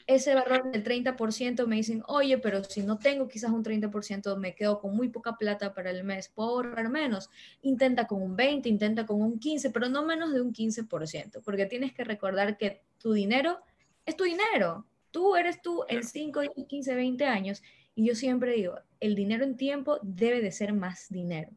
Ese 0.07 0.33
valor 0.33 0.71
del 0.71 0.83
30% 0.83 1.67
me 1.67 1.75
dicen, 1.75 2.03
oye, 2.07 2.37
pero 2.37 2.63
si 2.63 2.81
no 2.81 2.97
tengo 2.97 3.27
quizás 3.27 3.51
un 3.51 3.63
30%, 3.63 4.37
me 4.37 4.55
quedo 4.55 4.79
con 4.79 4.95
muy 4.95 5.09
poca 5.09 5.37
plata 5.37 5.73
para 5.73 5.89
el 5.91 6.03
mes, 6.03 6.29
¿puedo 6.29 6.49
ahorrar 6.49 6.89
menos? 6.89 7.29
Intenta 7.61 8.07
con 8.07 8.21
un 8.21 8.35
20, 8.35 8.69
intenta 8.69 9.05
con 9.05 9.21
un 9.21 9.39
15, 9.39 9.69
pero 9.71 9.89
no 9.89 10.05
menos 10.05 10.33
de 10.33 10.41
un 10.41 10.53
15%, 10.53 11.41
porque 11.43 11.65
tienes 11.65 11.93
que 11.93 12.03
recordar 12.03 12.57
que 12.57 12.81
tu 12.97 13.13
dinero 13.13 13.59
es 14.05 14.15
tu 14.15 14.23
dinero. 14.23 14.85
Tú 15.11 15.35
eres 15.35 15.61
tú 15.61 15.83
en 15.89 16.03
5, 16.03 16.41
15, 16.67 16.95
20 16.95 17.25
años 17.25 17.61
y 17.95 18.07
yo 18.07 18.15
siempre 18.15 18.53
digo, 18.53 18.79
el 18.99 19.15
dinero 19.15 19.43
en 19.43 19.57
tiempo 19.57 19.99
debe 20.01 20.41
de 20.41 20.51
ser 20.51 20.73
más 20.73 21.09
dinero. 21.09 21.51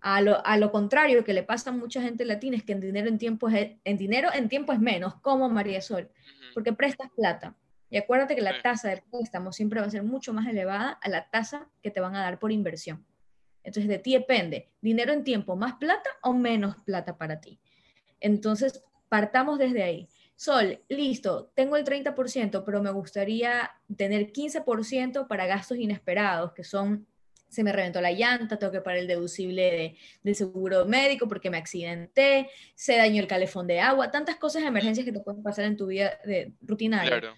A 0.00 0.20
lo, 0.20 0.44
a 0.46 0.56
lo 0.56 0.70
contrario 0.70 1.24
que 1.24 1.32
le 1.32 1.42
pasa 1.42 1.70
a 1.70 1.72
mucha 1.72 2.00
gente 2.00 2.24
latina 2.24 2.56
es 2.56 2.62
que 2.62 2.72
en 2.72 2.80
dinero 2.80 3.08
en 3.08 3.18
tiempo 3.18 3.48
es, 3.48 3.72
en 3.84 3.96
dinero 3.96 4.28
en 4.32 4.48
tiempo 4.48 4.72
es 4.72 4.78
menos, 4.78 5.16
como 5.16 5.48
María 5.48 5.80
Sol, 5.80 6.08
porque 6.54 6.72
prestas 6.72 7.10
plata. 7.16 7.56
Y 7.90 7.96
acuérdate 7.96 8.36
que 8.36 8.42
la 8.42 8.62
tasa 8.62 8.88
de 8.90 9.02
préstamo 9.10 9.52
siempre 9.52 9.80
va 9.80 9.86
a 9.86 9.90
ser 9.90 10.02
mucho 10.02 10.32
más 10.32 10.46
elevada 10.46 10.98
a 11.02 11.08
la 11.08 11.28
tasa 11.30 11.68
que 11.82 11.90
te 11.90 12.00
van 12.00 12.14
a 12.14 12.20
dar 12.20 12.38
por 12.38 12.52
inversión. 12.52 13.04
Entonces 13.64 13.88
de 13.88 13.98
ti 13.98 14.12
depende, 14.12 14.70
dinero 14.80 15.12
en 15.12 15.24
tiempo, 15.24 15.56
más 15.56 15.74
plata 15.74 16.10
o 16.22 16.32
menos 16.32 16.76
plata 16.84 17.16
para 17.16 17.40
ti. 17.40 17.58
Entonces, 18.20 18.82
partamos 19.08 19.58
desde 19.58 19.82
ahí. 19.82 20.08
Sol, 20.38 20.78
listo, 20.88 21.50
tengo 21.56 21.76
el 21.76 21.84
30%, 21.84 22.62
pero 22.64 22.80
me 22.80 22.92
gustaría 22.92 23.72
tener 23.96 24.30
15% 24.30 25.26
para 25.26 25.46
gastos 25.46 25.78
inesperados, 25.78 26.52
que 26.52 26.62
son, 26.62 27.08
se 27.48 27.64
me 27.64 27.72
reventó 27.72 28.00
la 28.00 28.12
llanta, 28.12 28.56
tengo 28.56 28.70
que 28.70 28.80
pagar 28.80 29.00
el 29.00 29.08
deducible 29.08 29.96
de, 30.22 30.34
seguro 30.34 30.86
médico 30.86 31.26
porque 31.26 31.50
me 31.50 31.56
accidenté, 31.56 32.48
se 32.76 32.96
dañó 32.96 33.20
el 33.20 33.26
calefón 33.26 33.66
de 33.66 33.80
agua, 33.80 34.12
tantas 34.12 34.36
cosas 34.36 34.62
de 34.62 34.68
emergencias 34.68 35.04
que 35.04 35.10
te 35.10 35.18
pueden 35.18 35.42
pasar 35.42 35.64
en 35.64 35.76
tu 35.76 35.86
vida 35.86 36.12
de, 36.24 36.52
rutinaria. 36.62 37.18
Claro. 37.18 37.34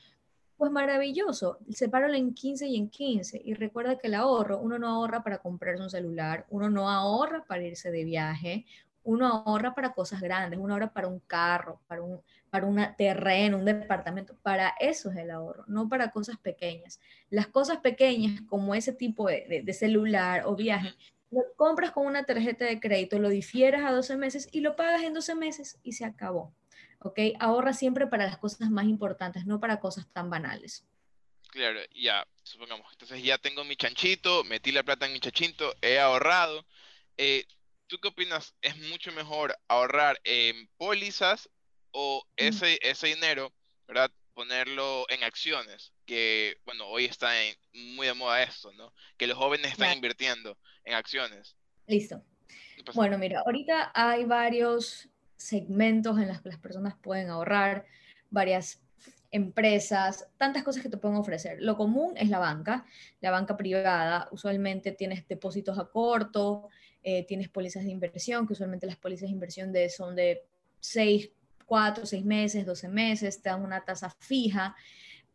Pues 0.58 0.70
maravilloso, 0.70 1.58
sepáralo 1.70 2.12
en 2.12 2.34
15 2.34 2.66
y 2.66 2.76
en 2.76 2.90
15. 2.90 3.40
Y 3.42 3.54
recuerda 3.54 3.96
que 3.96 4.08
el 4.08 4.14
ahorro, 4.14 4.58
uno 4.58 4.78
no 4.78 4.88
ahorra 4.88 5.22
para 5.22 5.38
comprarse 5.38 5.82
un 5.82 5.88
celular, 5.88 6.44
uno 6.50 6.68
no 6.68 6.90
ahorra 6.90 7.46
para 7.46 7.62
irse 7.62 7.90
de 7.90 8.04
viaje, 8.04 8.66
uno 9.04 9.26
ahorra 9.26 9.74
para 9.74 9.94
cosas 9.94 10.20
grandes, 10.20 10.60
uno 10.60 10.74
ahorra 10.74 10.92
para 10.92 11.08
un 11.08 11.20
carro, 11.20 11.80
para 11.86 12.02
un, 12.02 12.20
para 12.50 12.66
un 12.66 12.84
terreno, 12.96 13.58
un 13.58 13.64
departamento. 13.64 14.36
Para 14.42 14.74
eso 14.80 15.10
es 15.10 15.16
el 15.16 15.30
ahorro, 15.30 15.64
no 15.68 15.88
para 15.88 16.10
cosas 16.10 16.36
pequeñas. 16.38 17.00
Las 17.30 17.46
cosas 17.46 17.78
pequeñas, 17.78 18.42
como 18.48 18.74
ese 18.74 18.92
tipo 18.92 19.28
de, 19.28 19.62
de, 19.64 19.72
celular 19.72 20.42
o 20.46 20.56
viaje, 20.56 20.94
lo 21.30 21.42
compras 21.56 21.92
con 21.92 22.06
una 22.06 22.24
tarjeta 22.24 22.64
de 22.64 22.80
crédito, 22.80 23.18
lo 23.18 23.28
difieres 23.28 23.82
a 23.84 23.92
12 23.92 24.16
meses 24.16 24.48
y 24.52 24.60
lo 24.60 24.76
pagas 24.76 25.02
en 25.02 25.14
12 25.14 25.34
meses 25.36 25.78
y 25.82 25.92
se 25.92 26.04
acabó. 26.04 26.52
¿Ok? 26.98 27.18
Ahorra 27.38 27.72
siempre 27.72 28.06
para 28.08 28.26
las 28.26 28.36
cosas 28.36 28.70
más 28.70 28.84
importantes, 28.84 29.46
no 29.46 29.60
para 29.60 29.80
cosas 29.80 30.06
tan 30.12 30.28
banales. 30.28 30.84
Claro, 31.50 31.80
ya, 31.94 32.26
supongamos. 32.42 32.86
Entonces 32.92 33.22
ya 33.22 33.38
tengo 33.38 33.64
mi 33.64 33.76
chanchito, 33.76 34.44
metí 34.44 34.70
la 34.70 34.82
plata 34.82 35.06
en 35.06 35.12
mi 35.12 35.20
chanchito, 35.20 35.74
he 35.80 35.98
ahorrado. 35.98 36.66
Eh, 37.16 37.46
¿Tú 37.86 37.98
qué 37.98 38.08
opinas? 38.08 38.54
¿Es 38.62 38.76
mucho 38.88 39.10
mejor 39.12 39.58
ahorrar 39.66 40.20
en 40.22 40.68
pólizas 40.76 41.50
o 41.92 42.22
mm. 42.24 42.32
ese, 42.36 42.78
ese 42.82 43.06
dinero, 43.08 43.52
¿verdad? 43.86 44.10
Ponerlo 44.34 45.06
en 45.10 45.24
acciones, 45.24 45.92
que, 46.06 46.56
bueno, 46.64 46.86
hoy 46.88 47.04
está 47.04 47.32
muy 47.72 48.06
de 48.06 48.14
moda 48.14 48.42
esto, 48.42 48.72
¿no? 48.72 48.92
Que 49.16 49.26
los 49.26 49.36
jóvenes 49.36 49.72
están 49.72 49.94
invirtiendo 49.94 50.56
en 50.84 50.94
acciones. 50.94 51.56
Listo. 51.86 52.22
Bueno, 52.94 53.18
mira, 53.18 53.42
ahorita 53.44 53.92
hay 53.94 54.24
varios 54.24 55.08
segmentos 55.36 56.18
en 56.18 56.28
los 56.28 56.40
que 56.40 56.48
las 56.48 56.58
personas 56.58 56.94
pueden 57.00 57.28
ahorrar, 57.28 57.84
varias 58.30 58.80
empresas, 59.30 60.28
tantas 60.38 60.62
cosas 60.62 60.82
que 60.82 60.88
te 60.88 60.96
pueden 60.96 61.16
ofrecer. 61.16 61.58
Lo 61.60 61.76
común 61.76 62.14
es 62.16 62.28
la 62.28 62.38
banca, 62.38 62.84
la 63.20 63.30
banca 63.30 63.56
privada. 63.56 64.28
Usualmente 64.32 64.92
tienes 64.92 65.26
depósitos 65.28 65.78
a 65.78 65.86
corto, 65.86 66.68
eh, 67.02 67.24
tienes 67.26 67.48
pólizas 67.48 67.84
de 67.84 67.90
inversión, 67.90 68.46
que 68.46 68.54
usualmente 68.54 68.86
las 68.86 68.96
pólizas 68.96 69.28
de 69.28 69.34
inversión 69.34 69.72
de, 69.72 69.88
son 69.88 70.16
de 70.16 70.42
6, 70.80 71.30
4, 71.70 72.04
6 72.04 72.24
meses, 72.24 72.66
12 72.66 72.88
meses, 72.88 73.40
te 73.40 73.48
dan 73.48 73.62
una 73.62 73.84
tasa 73.84 74.10
fija, 74.18 74.74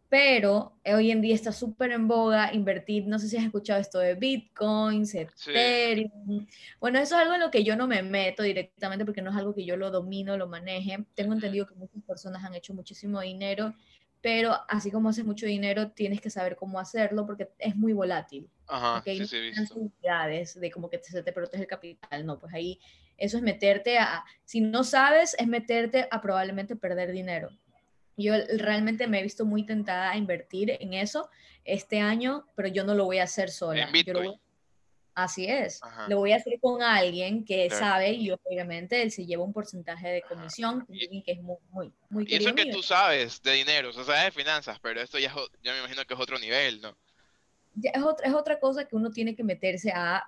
pero 0.09 0.77
hoy 0.85 1.09
en 1.09 1.21
día 1.21 1.33
está 1.33 1.53
súper 1.53 1.93
en 1.93 2.09
boga 2.09 2.53
invertir, 2.53 3.07
no 3.07 3.19
sé 3.19 3.29
si 3.29 3.37
has 3.37 3.45
escuchado 3.45 3.79
esto 3.79 3.99
de 3.99 4.15
Bitcoin, 4.15 5.03
Ethereum. 5.03 6.45
Bueno, 6.81 6.99
eso 6.99 7.15
es 7.15 7.21
algo 7.21 7.35
en 7.35 7.39
lo 7.39 7.51
que 7.51 7.63
yo 7.63 7.77
no 7.77 7.87
me 7.87 8.03
meto 8.03 8.43
directamente 8.43 9.05
porque 9.05 9.21
no 9.21 9.31
es 9.31 9.37
algo 9.37 9.55
que 9.55 9.63
yo 9.63 9.77
lo 9.77 9.91
domino, 9.91 10.35
lo 10.35 10.47
maneje. 10.47 11.05
Tengo 11.13 11.31
entendido 11.31 11.67
que 11.67 11.75
muchas 11.75 12.03
personas 12.03 12.43
han 12.43 12.53
hecho 12.53 12.73
muchísimo 12.73 13.21
dinero, 13.21 13.73
pero 14.25 14.59
así 14.69 14.89
como 14.89 15.09
haces 15.09 15.23
mucho 15.23 15.45
dinero, 15.45 15.91
tienes 15.91 16.19
que 16.19 16.31
saber 16.31 16.55
cómo 16.55 16.79
hacerlo 16.79 17.27
porque 17.27 17.51
es 17.59 17.75
muy 17.75 17.93
volátil. 17.93 18.49
Ajá, 18.65 19.03
sí, 19.05 19.23
sí, 19.27 19.51
de 20.55 20.71
como 20.71 20.89
que 20.89 20.99
se 21.03 21.21
te 21.21 21.31
protege 21.31 21.61
el 21.61 21.69
capital, 21.69 22.25
no, 22.25 22.39
pues 22.39 22.51
ahí 22.51 22.79
eso 23.17 23.37
es 23.37 23.43
meterte 23.43 23.99
a, 23.99 24.25
si 24.43 24.61
no 24.61 24.83
sabes, 24.83 25.35
es 25.37 25.45
meterte 25.45 26.07
a 26.09 26.21
probablemente 26.21 26.75
perder 26.75 27.11
dinero. 27.11 27.49
Yo 28.17 28.33
realmente 28.57 29.05
me 29.05 29.19
he 29.19 29.21
visto 29.21 29.45
muy 29.45 29.63
tentada 29.63 30.09
a 30.09 30.17
invertir 30.17 30.71
en 30.71 30.95
eso 30.95 31.29
este 31.63 31.99
año, 31.99 32.47
pero 32.55 32.67
yo 32.67 32.83
no 32.83 32.95
lo 32.95 33.05
voy 33.05 33.19
a 33.19 33.25
hacer 33.25 33.51
sola. 33.51 33.91
Así 35.15 35.47
es. 35.47 35.81
Lo 36.07 36.19
voy 36.19 36.33
a 36.33 36.35
hacer 36.35 36.59
con 36.59 36.83
alguien 36.83 37.45
que 37.45 37.69
sabe 37.69 38.11
y 38.11 38.31
obviamente 38.31 39.01
él 39.01 39.11
se 39.11 39.25
lleva 39.25 39.43
un 39.43 39.53
porcentaje 39.53 40.09
de 40.09 40.21
comisión, 40.21 40.85
que 40.85 41.31
es 41.31 41.41
muy, 41.41 41.57
muy, 41.69 41.93
muy 42.09 42.25
Y 42.27 42.35
eso 42.35 42.53
que 42.53 42.67
tú 42.67 42.83
sabes 42.83 43.41
de 43.41 43.53
dinero, 43.53 43.89
o 43.89 43.93
sea, 43.93 44.03
sabes 44.03 44.25
de 44.25 44.31
finanzas, 44.31 44.77
pero 44.81 45.01
esto 45.01 45.17
ya, 45.17 45.33
ya 45.63 45.71
me 45.71 45.79
imagino 45.79 46.05
que 46.05 46.13
es 46.13 46.19
otro 46.19 46.37
nivel, 46.37 46.81
¿no? 46.81 46.95
Ya 47.75 47.91
es, 47.91 48.03
otra, 48.03 48.27
es 48.27 48.33
otra 48.33 48.59
cosa 48.59 48.85
que 48.85 48.95
uno 48.95 49.11
tiene 49.11 49.35
que 49.35 49.43
meterse 49.43 49.91
a 49.91 50.23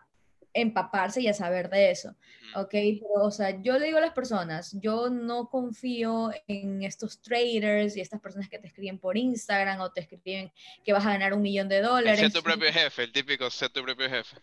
empaparse 0.61 1.21
y 1.21 1.27
a 1.27 1.33
saber 1.33 1.69
de 1.69 1.91
eso, 1.91 2.15
¿ok? 2.55 2.71
Pero, 2.71 3.23
o 3.23 3.31
sea, 3.31 3.61
yo 3.61 3.77
le 3.77 3.85
digo 3.85 3.99
a 3.99 4.01
las 4.01 4.13
personas, 4.13 4.75
yo 4.81 5.09
no 5.09 5.49
confío 5.49 6.31
en 6.47 6.83
estos 6.83 7.21
traders 7.21 7.95
y 7.95 8.01
estas 8.01 8.19
personas 8.19 8.49
que 8.49 8.59
te 8.59 8.67
escriben 8.67 8.97
por 8.97 9.17
Instagram 9.17 9.79
o 9.81 9.91
te 9.91 10.01
escriben 10.01 10.51
que 10.83 10.93
vas 10.93 11.05
a 11.05 11.13
ganar 11.13 11.33
un 11.33 11.41
millón 11.41 11.69
de 11.69 11.81
dólares. 11.81 12.19
Ser 12.19 12.33
tu 12.33 12.41
propio 12.41 12.71
jefe, 12.71 13.03
el 13.03 13.11
típico 13.11 13.49
ser 13.49 13.69
tu 13.69 13.83
propio 13.83 14.09
jefe. 14.09 14.37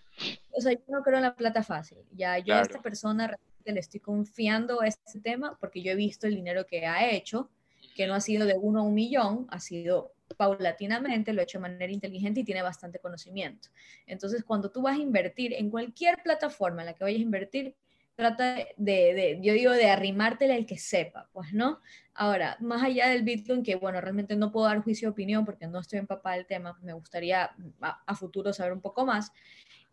O 0.52 0.60
sea, 0.60 0.72
yo 0.72 0.84
no 0.88 1.02
creo 1.02 1.16
en 1.16 1.24
la 1.24 1.34
plata 1.34 1.62
fácil, 1.62 1.98
ya 2.12 2.38
yo 2.38 2.54
a 2.54 2.62
esta 2.62 2.80
persona 2.80 3.26
realmente 3.26 3.72
le 3.72 3.80
estoy 3.80 4.00
confiando 4.00 4.80
a 4.80 4.86
este 4.86 5.20
tema 5.20 5.56
porque 5.58 5.82
yo 5.82 5.92
he 5.92 5.96
visto 5.96 6.26
el 6.26 6.36
dinero 6.36 6.66
que 6.66 6.86
ha 6.86 7.10
hecho, 7.10 7.50
que 7.96 8.06
no 8.06 8.14
ha 8.14 8.20
sido 8.20 8.46
de 8.46 8.54
uno 8.56 8.80
a 8.80 8.82
un 8.84 8.94
millón, 8.94 9.46
ha 9.50 9.60
sido 9.60 10.13
paulatinamente, 10.36 11.32
lo 11.32 11.40
ha 11.40 11.44
hecho 11.44 11.58
de 11.58 11.62
manera 11.62 11.92
inteligente 11.92 12.40
y 12.40 12.44
tiene 12.44 12.62
bastante 12.62 12.98
conocimiento. 12.98 13.68
Entonces, 14.06 14.44
cuando 14.44 14.70
tú 14.70 14.82
vas 14.82 14.96
a 14.96 15.02
invertir 15.02 15.52
en 15.54 15.70
cualquier 15.70 16.22
plataforma 16.22 16.82
en 16.82 16.86
la 16.86 16.94
que 16.94 17.04
vayas 17.04 17.20
a 17.20 17.22
invertir, 17.22 17.76
trata 18.16 18.54
de, 18.54 18.66
de 18.76 19.38
yo 19.42 19.52
digo, 19.52 19.72
de 19.72 19.90
arrimártela 19.90 20.54
el 20.54 20.66
que 20.66 20.78
sepa, 20.78 21.28
pues, 21.32 21.52
¿no? 21.52 21.80
Ahora, 22.14 22.56
más 22.60 22.82
allá 22.82 23.08
del 23.08 23.22
Bitcoin, 23.22 23.62
que 23.62 23.74
bueno, 23.74 24.00
realmente 24.00 24.36
no 24.36 24.52
puedo 24.52 24.66
dar 24.66 24.82
juicio 24.82 25.08
de 25.08 25.12
opinión 25.12 25.44
porque 25.44 25.66
no 25.66 25.80
estoy 25.80 25.98
empapada 25.98 26.36
del 26.36 26.46
tema, 26.46 26.78
me 26.82 26.92
gustaría 26.92 27.50
a 27.80 28.14
futuro 28.14 28.52
saber 28.52 28.72
un 28.72 28.80
poco 28.80 29.04
más, 29.04 29.32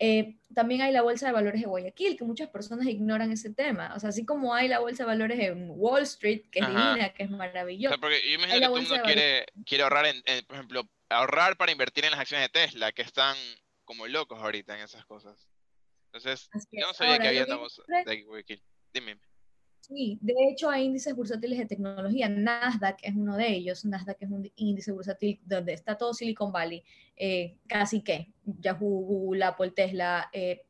eh, 0.03 0.35
también 0.55 0.81
hay 0.81 0.91
la 0.91 1.03
bolsa 1.03 1.27
de 1.27 1.31
valores 1.31 1.61
de 1.61 1.67
Guayaquil, 1.67 2.17
que 2.17 2.23
muchas 2.23 2.49
personas 2.49 2.87
ignoran 2.87 3.31
ese 3.31 3.53
tema. 3.53 3.93
O 3.95 3.99
sea, 3.99 4.09
así 4.09 4.25
como 4.25 4.55
hay 4.55 4.67
la 4.67 4.79
bolsa 4.79 5.03
de 5.03 5.07
valores 5.07 5.39
en 5.39 5.67
Wall 5.69 6.01
Street, 6.01 6.49
que 6.51 6.59
es 6.59 6.65
divina, 6.65 7.13
que 7.13 7.21
es 7.21 7.29
maravillosa. 7.29 7.99
porque 7.99 8.19
yo 8.27 8.33
imagino 8.33 8.59
que 8.59 8.65
todo 8.65 8.77
el 8.77 8.81
mundo 8.81 9.03
quiere, 9.03 9.45
quiere 9.63 9.83
ahorrar, 9.83 10.07
en, 10.07 10.45
por 10.47 10.55
ejemplo, 10.55 10.89
ahorrar 11.09 11.55
para 11.55 11.71
invertir 11.71 12.03
en 12.05 12.11
las 12.11 12.19
acciones 12.19 12.51
de 12.51 12.61
Tesla, 12.61 12.91
que 12.91 13.03
están 13.03 13.37
como 13.85 14.07
locos 14.07 14.39
ahorita 14.39 14.75
en 14.75 14.85
esas 14.85 15.05
cosas. 15.05 15.47
Entonces, 16.11 16.49
yo 16.71 16.87
no 16.87 16.93
sabía 16.95 17.19
que 17.19 17.27
había 17.27 17.45
una 17.45 17.57
bolsa 17.57 17.83
de 17.87 18.23
Guayaquil. 18.23 18.63
Dime. 18.91 19.19
Sí, 19.81 20.19
de 20.21 20.33
hecho 20.49 20.69
hay 20.69 20.85
índices 20.85 21.15
bursátiles 21.15 21.57
de 21.57 21.65
tecnología. 21.65 22.29
Nasdaq 22.29 22.99
es 23.01 23.15
uno 23.15 23.35
de 23.35 23.49
ellos. 23.49 23.83
Nasdaq 23.83 24.17
es 24.21 24.29
un 24.29 24.49
índice 24.55 24.91
bursátil 24.91 25.39
donde 25.43 25.73
está 25.73 25.97
todo 25.97 26.13
Silicon 26.13 26.51
Valley, 26.51 26.83
eh, 27.17 27.57
casi 27.67 28.01
que 28.01 28.31
Yahoo, 28.45 29.05
Google, 29.05 29.43
Apple, 29.43 29.71
Tesla, 29.71 30.29
eh, 30.31 30.61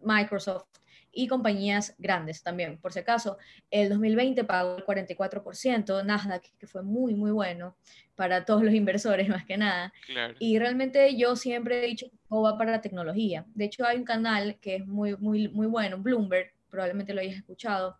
Microsoft 0.00 0.66
y 1.12 1.28
compañías 1.28 1.94
grandes 1.98 2.42
también. 2.42 2.78
Por 2.78 2.92
si 2.92 2.98
acaso, 2.98 3.38
el 3.70 3.88
2020 3.88 4.44
pagó 4.44 4.76
el 4.76 4.84
44%, 4.84 6.04
Nasdaq, 6.04 6.42
que 6.58 6.66
fue 6.66 6.82
muy, 6.82 7.14
muy 7.14 7.30
bueno 7.30 7.76
para 8.14 8.44
todos 8.44 8.62
los 8.62 8.74
inversores 8.74 9.28
más 9.42 9.44
que 9.44 9.56
nada. 9.56 9.92
Y 10.38 10.58
realmente 10.58 11.16
yo 11.16 11.36
siempre 11.36 11.82
he 11.82 11.86
dicho 11.86 12.10
que 12.10 12.16
todo 12.28 12.42
va 12.42 12.58
para 12.58 12.72
la 12.72 12.80
tecnología. 12.80 13.46
De 13.54 13.66
hecho, 13.66 13.86
hay 13.86 13.96
un 13.96 14.04
canal 14.04 14.58
que 14.60 14.76
es 14.76 14.86
muy, 14.86 15.16
muy, 15.16 15.48
muy 15.48 15.66
bueno, 15.66 15.98
Bloomberg, 15.98 16.52
probablemente 16.70 17.14
lo 17.14 17.20
hayas 17.20 17.36
escuchado, 17.36 17.96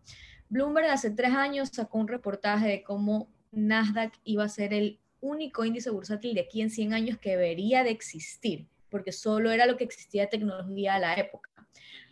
Bloomberg 0.49 0.87
hace 0.87 1.11
tres 1.11 1.31
años 1.31 1.69
sacó 1.71 1.99
un 1.99 2.07
reportaje 2.07 2.67
de 2.67 2.83
cómo 2.83 3.29
Nasdaq 3.51 4.13
iba 4.23 4.43
a 4.43 4.49
ser 4.49 4.73
el 4.73 4.99
único 5.21 5.63
índice 5.63 5.91
bursátil 5.91 6.33
de 6.33 6.41
aquí 6.41 6.61
en 6.61 6.71
100 6.71 6.93
años 6.93 7.17
que 7.19 7.31
debería 7.31 7.83
de 7.83 7.91
existir, 7.91 8.67
porque 8.89 9.11
solo 9.11 9.51
era 9.51 9.67
lo 9.67 9.77
que 9.77 9.83
existía 9.83 10.23
de 10.23 10.29
tecnología 10.29 10.95
a 10.95 10.99
la 10.99 11.13
época. 11.15 11.49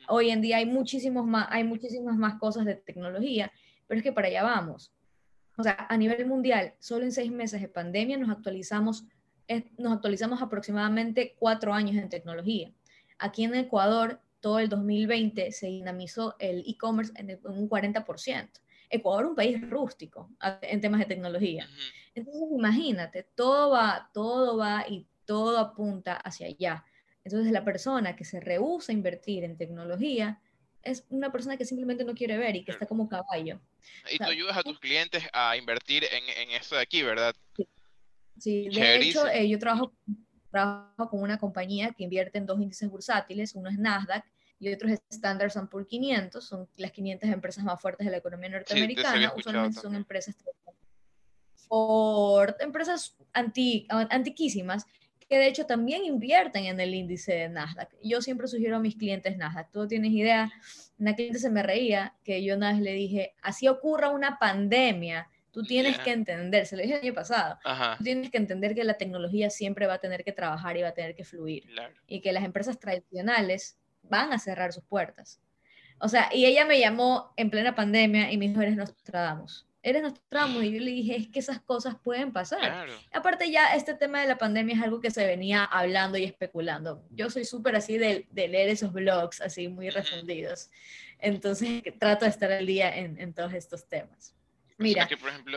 Hoy 0.07 0.29
en 0.29 0.41
día 0.41 0.57
hay, 0.57 0.67
muchísimos 0.67 1.25
más, 1.25 1.47
hay 1.49 1.63
muchísimas 1.63 2.15
más 2.15 2.35
cosas 2.39 2.65
de 2.65 2.75
tecnología, 2.75 3.51
pero 3.87 3.99
es 3.99 4.03
que 4.03 4.13
para 4.13 4.27
allá 4.27 4.43
vamos. 4.43 4.93
O 5.57 5.63
sea, 5.63 5.87
a 5.89 5.97
nivel 5.97 6.25
mundial, 6.27 6.75
solo 6.79 7.05
en 7.05 7.11
seis 7.11 7.31
meses 7.31 7.59
de 7.59 7.67
pandemia 7.67 8.17
nos 8.17 8.29
actualizamos, 8.29 9.05
nos 9.77 9.93
actualizamos 9.93 10.41
aproximadamente 10.43 11.35
cuatro 11.39 11.73
años 11.73 11.95
en 11.95 12.09
tecnología. 12.09 12.71
Aquí 13.17 13.43
en 13.43 13.55
Ecuador 13.55 14.21
todo 14.39 14.59
el 14.59 14.69
2020 14.69 15.51
se 15.51 15.67
dinamizó 15.67 16.35
el 16.39 16.63
e-commerce 16.67 17.13
en, 17.15 17.39
un 17.43 17.69
40%. 17.69 18.49
Ecuador 18.89 19.25
es 19.25 19.29
un 19.29 19.35
país 19.35 19.69
rústico 19.69 20.29
en 20.61 20.79
temas 20.79 20.99
de 20.99 21.05
tecnología. 21.05 21.67
Entonces, 22.15 22.43
imagínate, 22.51 23.23
todo 23.35 23.71
va, 23.71 24.09
todo 24.13 24.57
va 24.57 24.85
y 24.87 25.07
todo 25.25 25.57
apunta 25.57 26.15
hacia 26.15 26.47
allá. 26.47 26.85
Entonces, 27.23 27.51
la 27.51 27.65
persona 27.65 28.15
que 28.15 28.23
se 28.23 28.39
rehúsa 28.39 28.93
a 28.93 28.95
invertir 28.95 29.43
en 29.43 29.57
tecnología 29.57 30.41
es 30.83 31.05
una 31.09 31.31
persona 31.31 31.57
que 31.57 31.65
simplemente 31.65 32.05
no 32.05 32.13
quiere 32.13 32.37
ver 32.37 32.55
y 32.55 32.63
que 32.63 32.71
está 32.71 32.85
como 32.85 33.09
caballo. 33.09 33.59
Y 34.09 34.17
tú 34.17 34.23
ayudas 34.23 34.55
a 34.55 34.63
tus 34.63 34.79
clientes 34.79 35.23
a 35.33 35.57
invertir 35.57 36.05
en, 36.05 36.49
en 36.49 36.55
esto 36.55 36.75
de 36.75 36.81
aquí, 36.81 37.03
¿verdad? 37.03 37.35
Sí, 38.39 38.69
de 38.69 38.95
hecho, 38.97 39.27
eh, 39.27 39.49
yo 39.49 39.59
trabajo 39.59 39.93
trabajo 40.49 41.09
con 41.09 41.21
una 41.21 41.37
compañía 41.37 41.93
que 41.95 42.03
invierte 42.03 42.37
en 42.37 42.45
dos 42.45 42.59
índices 42.59 42.89
bursátiles, 42.89 43.55
uno 43.55 43.69
es 43.69 43.77
Nasdaq 43.77 44.25
y 44.59 44.73
otro 44.73 44.89
es 44.89 45.01
Standard 45.09 45.51
Poor's 45.69 45.87
500, 45.87 46.43
son 46.43 46.67
las 46.77 46.91
500 46.91 47.29
empresas 47.29 47.63
más 47.63 47.79
fuertes 47.79 48.05
de 48.05 48.11
la 48.11 48.17
economía 48.17 48.49
norteamericana, 48.49 49.33
usualmente 49.35 49.79
son 49.79 49.95
empresas 49.95 50.35
Ford, 51.67 52.55
empresas 52.59 53.15
antiquísimas 53.33 54.85
que 55.29 55.37
de 55.37 55.47
hecho 55.47 55.65
también 55.65 56.05
invierten 56.05 56.65
en 56.65 56.79
el 56.79 56.95
índice 56.95 57.33
de 57.33 57.49
Nasdaq. 57.49 57.93
Yo 58.01 58.21
siempre 58.21 58.47
sugiero 58.47 58.77
a 58.77 58.79
mis 58.79 58.95
clientes 58.95 59.37
Nasdaq. 59.37 59.71
Tú 59.71 59.85
tienes 59.87 60.11
idea, 60.11 60.49
una 60.97 61.15
cliente 61.15 61.39
se 61.39 61.49
me 61.49 61.63
reía 61.63 62.15
que 62.23 62.43
yo 62.43 62.55
una 62.55 62.71
vez 62.71 62.81
le 62.81 62.93
dije, 62.93 63.33
así 63.41 63.67
ocurra 63.67 64.09
una 64.09 64.39
pandemia, 64.39 65.27
tú 65.57 65.63
tienes 65.63 65.97
que 65.97 66.11
entender, 66.11 66.67
se 66.67 66.75
lo 66.75 66.83
dije 66.83 66.97
el 66.97 67.01
año 67.01 67.13
pasado, 67.15 67.57
tú 67.97 68.03
tienes 68.03 68.29
que 68.29 68.37
entender 68.37 68.75
que 68.75 68.83
la 68.83 68.93
tecnología 68.93 69.49
siempre 69.49 69.87
va 69.87 69.95
a 69.95 69.97
tener 69.97 70.23
que 70.23 70.31
trabajar 70.31 70.77
y 70.77 70.83
va 70.83 70.89
a 70.89 70.93
tener 70.93 71.15
que 71.15 71.23
fluir. 71.23 71.67
Y 72.05 72.21
que 72.21 72.31
las 72.31 72.43
empresas 72.43 72.79
tradicionales 72.79 73.75
van 74.03 74.33
a 74.33 74.37
cerrar 74.37 74.71
sus 74.71 74.83
puertas. 74.83 75.41
O 75.99 76.09
sea, 76.09 76.29
y 76.31 76.45
ella 76.45 76.63
me 76.63 76.79
llamó 76.79 77.33
en 77.37 77.49
plena 77.49 77.73
pandemia 77.73 78.31
y 78.31 78.37
me 78.37 78.47
dijo, 78.49 78.61
eres 78.61 78.75
Nostradamus 78.75 79.65
eres 79.81 80.01
Nostradamus. 80.01 80.63
Y 80.63 80.73
yo 80.73 80.79
le 80.81 80.91
dije, 80.91 81.15
es 81.15 81.27
que 81.29 81.39
esas 81.39 81.61
cosas 81.61 81.95
pueden 82.03 82.33
pasar. 82.33 82.87
Aparte 83.11 83.49
ya 83.49 83.73
este 83.73 83.93
tema 83.93 84.21
de 84.21 84.27
la 84.27 84.37
pandemia 84.37 84.75
es 84.75 84.83
algo 84.83 84.99
que 84.99 85.11
se 85.11 85.25
venía 85.25 85.63
hablando 85.63 86.17
y 86.17 86.25
especulando. 86.25 87.03
Yo 87.11 87.29
soy 87.29 87.45
súper 87.45 87.75
así 87.75 87.97
de, 87.97 88.27
de, 88.31 88.47
leer 88.47 88.69
esos 88.69 88.91
blogs, 88.91 89.39
así 89.39 89.69
muy 89.69 89.89
refundidos. 89.89 90.69
Entonces 91.19 91.83
trato 91.99 92.25
de 92.25 92.31
estar 92.31 92.51
al 92.51 92.65
día 92.65 92.95
en, 92.95 93.19
en 93.19 93.33
todos 93.33 93.53
estos 93.53 93.87
temas. 93.87 94.35
Mira, 94.77 95.07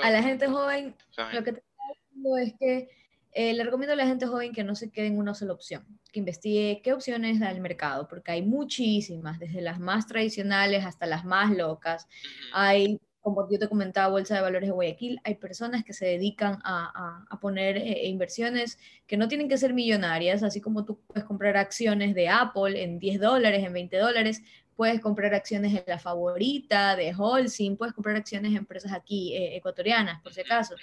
a 0.03 0.11
la 0.11 0.23
gente 0.23 0.47
joven, 0.47 0.95
lo 1.33 1.45
que 1.45 1.53
te 1.53 1.63
digo 2.15 2.39
es 2.39 2.55
que 2.59 2.89
eh, 3.33 3.53
le 3.53 3.65
recomiendo 3.65 3.93
a 3.93 3.97
la 3.97 4.07
gente 4.07 4.27
joven 4.27 4.53
que 4.53 4.65
no 4.65 4.75
se 4.75 4.91
quede 4.91 5.07
en 5.07 5.19
una 5.19 5.35
sola 5.35 5.53
opción, 5.53 5.87
que 6.11 6.19
investigue 6.19 6.81
qué 6.83 6.93
opciones 6.93 7.39
da 7.39 7.51
el 7.51 7.61
mercado, 7.61 8.09
porque 8.09 8.33
hay 8.33 8.43
muchísimas, 8.43 9.39
desde 9.39 9.61
las 9.61 9.79
más 9.79 10.07
tradicionales 10.07 10.85
hasta 10.85 11.07
las 11.07 11.25
más 11.25 11.55
locas. 11.57 12.09
Hay 12.53 12.99
como 13.21 13.47
yo 13.51 13.59
te 13.59 13.69
comentaba, 13.69 14.09
Bolsa 14.09 14.35
de 14.37 14.41
Valores 14.41 14.69
de 14.69 14.73
Guayaquil, 14.73 15.21
hay 15.25 15.35
personas 15.35 15.85
que 15.85 15.93
se 15.93 16.07
dedican 16.07 16.59
a, 16.65 17.25
a, 17.29 17.41
poner 17.41 17.77
eh, 17.77 18.09
inversiones 18.09 18.79
que 19.07 19.17
no 19.17 19.29
tienen 19.29 19.49
que 19.49 19.59
ser 19.59 19.75
millonarias, 19.75 20.43
así 20.43 20.61
como 20.61 20.85
tú 20.85 21.01
puedes 21.07 21.25
comprar 21.25 21.57
acciones 21.57 22.15
de 22.15 22.29
Apple 22.29 22.83
en 22.83 22.99
10 22.99 23.21
dólares, 23.21 23.63
en 23.65 23.73
20 23.73 23.97
dólares, 23.99 24.43
puedes 24.77 25.01
comprar 25.01 25.35
acciones 25.35 25.75
en 25.75 25.85
la 25.87 25.99
favorita, 25.99 26.97
de 26.97 27.15
Holcim, 27.17 27.77
puedes 27.77 27.95
comprar 27.95 28.17
acciones 28.17 28.53
en 28.53 28.59
empresas 28.59 28.93
aquí 28.93 29.35
eh, 29.37 29.57
ecuatorianas, 29.57 30.23
por 30.23 30.33
si 30.33 30.41
acaso. 30.41 30.75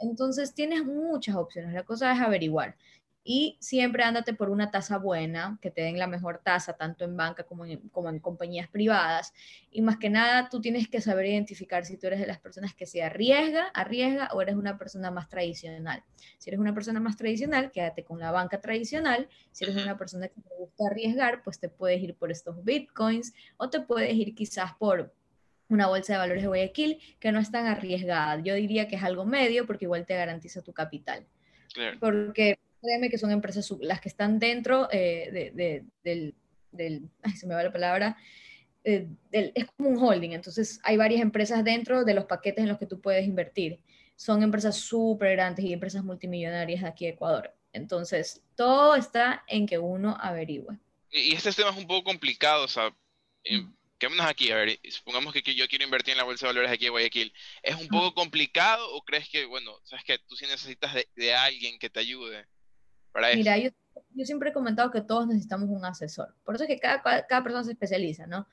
Entonces 0.00 0.54
tienes 0.54 0.84
muchas 0.84 1.36
opciones, 1.36 1.72
la 1.72 1.82
cosa 1.82 2.12
es 2.12 2.20
averiguar 2.20 2.76
y 3.30 3.58
siempre 3.60 4.04
ándate 4.04 4.32
por 4.32 4.48
una 4.48 4.70
tasa 4.70 4.96
buena, 4.96 5.58
que 5.60 5.70
te 5.70 5.82
den 5.82 5.98
la 5.98 6.06
mejor 6.06 6.40
tasa, 6.42 6.78
tanto 6.78 7.04
en 7.04 7.14
banca 7.14 7.42
como 7.42 7.66
en, 7.66 7.90
como 7.90 8.08
en 8.08 8.20
compañías 8.20 8.68
privadas. 8.68 9.34
Y 9.70 9.82
más 9.82 9.98
que 9.98 10.08
nada, 10.08 10.48
tú 10.48 10.62
tienes 10.62 10.88
que 10.88 11.02
saber 11.02 11.26
identificar 11.26 11.84
si 11.84 11.98
tú 11.98 12.06
eres 12.06 12.20
de 12.20 12.26
las 12.26 12.38
personas 12.38 12.72
que 12.72 12.86
se 12.86 13.02
arriesga, 13.02 13.66
arriesga 13.74 14.30
o 14.32 14.40
eres 14.40 14.54
una 14.54 14.78
persona 14.78 15.10
más 15.10 15.28
tradicional. 15.28 16.02
Si 16.38 16.48
eres 16.48 16.58
una 16.58 16.72
persona 16.72 17.00
más 17.00 17.18
tradicional, 17.18 17.70
quédate 17.70 18.02
con 18.02 18.18
la 18.18 18.30
banca 18.30 18.62
tradicional. 18.62 19.28
Si 19.52 19.64
eres 19.64 19.76
una 19.76 19.98
persona 19.98 20.28
que 20.28 20.40
te 20.40 20.54
gusta 20.58 20.86
arriesgar, 20.86 21.42
pues 21.42 21.60
te 21.60 21.68
puedes 21.68 22.00
ir 22.00 22.14
por 22.14 22.30
estos 22.30 22.64
bitcoins 22.64 23.34
o 23.58 23.68
te 23.68 23.80
puedes 23.80 24.14
ir 24.14 24.34
quizás 24.34 24.72
por 24.78 25.12
una 25.68 25.86
bolsa 25.86 26.14
de 26.14 26.18
valores 26.18 26.44
de 26.44 26.48
Guayaquil 26.48 26.98
que 27.20 27.30
no 27.30 27.40
es 27.40 27.50
tan 27.50 27.66
arriesgada. 27.66 28.40
Yo 28.40 28.54
diría 28.54 28.88
que 28.88 28.96
es 28.96 29.02
algo 29.02 29.26
medio 29.26 29.66
porque 29.66 29.84
igual 29.84 30.06
te 30.06 30.16
garantiza 30.16 30.62
tu 30.62 30.72
capital. 30.72 31.26
Porque 32.00 32.58
créeme 32.80 33.10
que 33.10 33.18
son 33.18 33.30
empresas, 33.30 33.70
las 33.80 34.00
que 34.00 34.08
están 34.08 34.38
dentro 34.38 34.88
eh, 34.90 35.52
de, 35.54 35.84
del, 36.02 36.34
del, 36.72 37.08
ay, 37.22 37.32
se 37.32 37.46
me 37.46 37.54
va 37.54 37.62
la 37.62 37.72
palabra, 37.72 38.16
eh, 38.84 39.08
es 39.32 39.66
como 39.76 39.90
un 39.90 39.98
holding, 39.98 40.30
entonces 40.32 40.80
hay 40.82 40.96
varias 40.96 41.20
empresas 41.20 41.64
dentro 41.64 42.04
de 42.04 42.14
los 42.14 42.24
paquetes 42.24 42.62
en 42.62 42.68
los 42.68 42.78
que 42.78 42.86
tú 42.86 43.00
puedes 43.00 43.26
invertir. 43.26 43.80
Son 44.16 44.42
empresas 44.42 44.76
súper 44.76 45.32
grandes 45.32 45.64
y 45.64 45.72
empresas 45.72 46.02
multimillonarias 46.02 46.82
de 46.82 46.88
aquí 46.88 47.04
de 47.04 47.12
Ecuador. 47.12 47.54
Entonces, 47.72 48.42
todo 48.56 48.96
está 48.96 49.44
en 49.46 49.66
que 49.66 49.78
uno 49.78 50.16
averigüe. 50.20 50.78
Y 51.10 51.34
este 51.34 51.52
tema 51.52 51.70
es 51.70 51.76
un 51.76 51.86
poco 51.86 52.04
complicado, 52.04 52.64
o 52.64 52.68
sea, 52.68 52.94
quedémonos 53.98 54.26
aquí, 54.26 54.50
a 54.50 54.56
ver, 54.56 54.78
supongamos 54.90 55.32
que, 55.32 55.54
yo 55.54 55.68
quiero 55.68 55.84
invertir 55.84 56.12
en 56.12 56.18
la 56.18 56.24
bolsa 56.24 56.46
de 56.46 56.52
valores 56.52 56.70
aquí 56.70 56.84
de 56.84 56.90
Guayaquil. 56.90 57.32
¿Es 57.62 57.76
un 57.76 57.88
poco 57.88 58.14
complicado 58.14 58.90
o 58.94 59.02
crees 59.02 59.28
que, 59.28 59.44
bueno, 59.44 59.78
sabes 59.84 60.04
que 60.04 60.18
tú 60.18 60.36
sí 60.36 60.46
necesitas 60.46 60.94
de, 60.94 61.08
de 61.14 61.34
alguien 61.34 61.78
que 61.78 61.90
te 61.90 62.00
ayude? 62.00 62.46
Mira, 63.34 63.58
yo, 63.58 63.70
yo, 64.14 64.24
siempre 64.24 64.50
he 64.50 64.52
comentado 64.52 64.90
que 64.90 65.00
todos 65.00 65.26
necesitamos 65.26 65.68
un 65.68 65.84
asesor. 65.84 66.34
Por 66.44 66.54
eso 66.54 66.64
es 66.64 66.68
que 66.68 66.78
cada, 66.78 67.02
cada 67.02 67.42
persona 67.42 67.64
se 67.64 67.72
especializa, 67.72 68.26
¿no? 68.26 68.48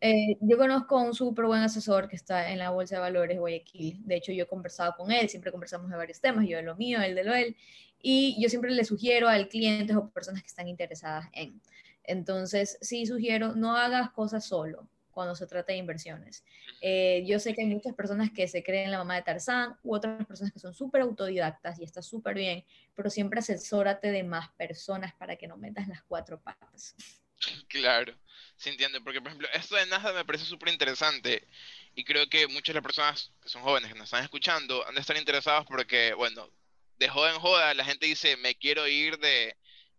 Eh, 0.00 0.36
yo 0.40 0.56
conozco 0.56 0.98
a 0.98 1.02
un 1.02 1.14
súper 1.14 1.46
buen 1.46 1.62
asesor 1.62 2.08
que 2.08 2.16
está 2.16 2.50
en 2.50 2.58
la 2.58 2.70
Bolsa 2.70 2.96
de 2.96 3.00
Valores 3.02 3.38
Guayaquil. 3.38 4.06
De 4.06 4.16
hecho, 4.16 4.32
yo 4.32 4.44
he 4.44 4.48
conversado 4.48 4.94
con 4.96 5.10
él, 5.10 5.28
siempre 5.28 5.52
conversamos 5.52 5.90
de 5.90 5.96
varios 5.96 6.20
temas, 6.20 6.46
yo 6.48 6.56
de 6.56 6.62
lo 6.62 6.76
mío, 6.76 7.00
él 7.02 7.14
de 7.14 7.24
lo 7.24 7.34
él. 7.34 7.56
Y 8.00 8.40
yo 8.40 8.48
siempre 8.48 8.70
le 8.70 8.84
sugiero 8.84 9.28
a 9.28 9.36
clientes 9.48 9.96
o 9.96 10.08
personas 10.10 10.42
que 10.42 10.48
están 10.48 10.68
interesadas 10.68 11.26
en. 11.32 11.60
Entonces, 12.04 12.78
sí 12.80 13.06
sugiero, 13.06 13.54
no 13.54 13.76
hagas 13.76 14.10
cosas 14.10 14.44
solo 14.46 14.88
cuando 15.16 15.34
se 15.34 15.46
trata 15.46 15.72
de 15.72 15.78
inversiones. 15.78 16.44
Eh, 16.82 17.24
yo 17.26 17.38
sé 17.38 17.54
que 17.54 17.62
hay 17.62 17.68
muchas 17.68 17.94
personas 17.94 18.30
que 18.30 18.46
se 18.48 18.62
creen 18.62 18.90
la 18.90 18.98
mamá 18.98 19.14
de 19.14 19.22
Tarzán 19.22 19.74
u 19.82 19.94
otras 19.94 20.26
personas 20.26 20.52
que 20.52 20.58
son 20.58 20.74
súper 20.74 21.00
autodidactas 21.00 21.80
y 21.80 21.84
está 21.84 22.02
súper 22.02 22.34
bien, 22.34 22.66
pero 22.94 23.08
siempre 23.08 23.38
asesórate 23.38 24.10
de 24.10 24.24
más 24.24 24.50
personas 24.58 25.14
para 25.14 25.36
que 25.36 25.48
no 25.48 25.56
metas 25.56 25.88
las 25.88 26.02
cuatro 26.02 26.38
patas. 26.38 26.94
Claro, 27.68 28.14
se 28.56 28.70
entiende, 28.70 29.00
porque 29.00 29.20
por 29.20 29.28
ejemplo, 29.28 29.48
esto 29.52 29.76
de 29.76 29.86
nada 29.86 30.12
me 30.12 30.24
parece 30.24 30.46
súper 30.46 30.70
interesante 30.70 31.46
y 31.94 32.02
creo 32.02 32.26
que 32.28 32.46
muchas 32.48 32.68
de 32.68 32.74
las 32.74 32.82
personas 32.82 33.30
que 33.42 33.48
son 33.48 33.62
jóvenes 33.62 33.92
que 33.92 33.98
nos 33.98 34.06
están 34.06 34.24
escuchando 34.24 34.86
han 34.86 34.94
de 34.94 35.00
estar 35.02 35.16
interesados 35.16 35.64
porque, 35.66 36.14
bueno, 36.14 36.50
de 36.98 37.08
joda 37.08 37.32
en 37.32 37.38
joda 37.38 37.74
la 37.74 37.84
gente 37.84 38.06
dice, 38.06 38.36
me 38.38 38.54
quiero 38.54 38.88
ir 38.88 39.18
de, 39.18 39.54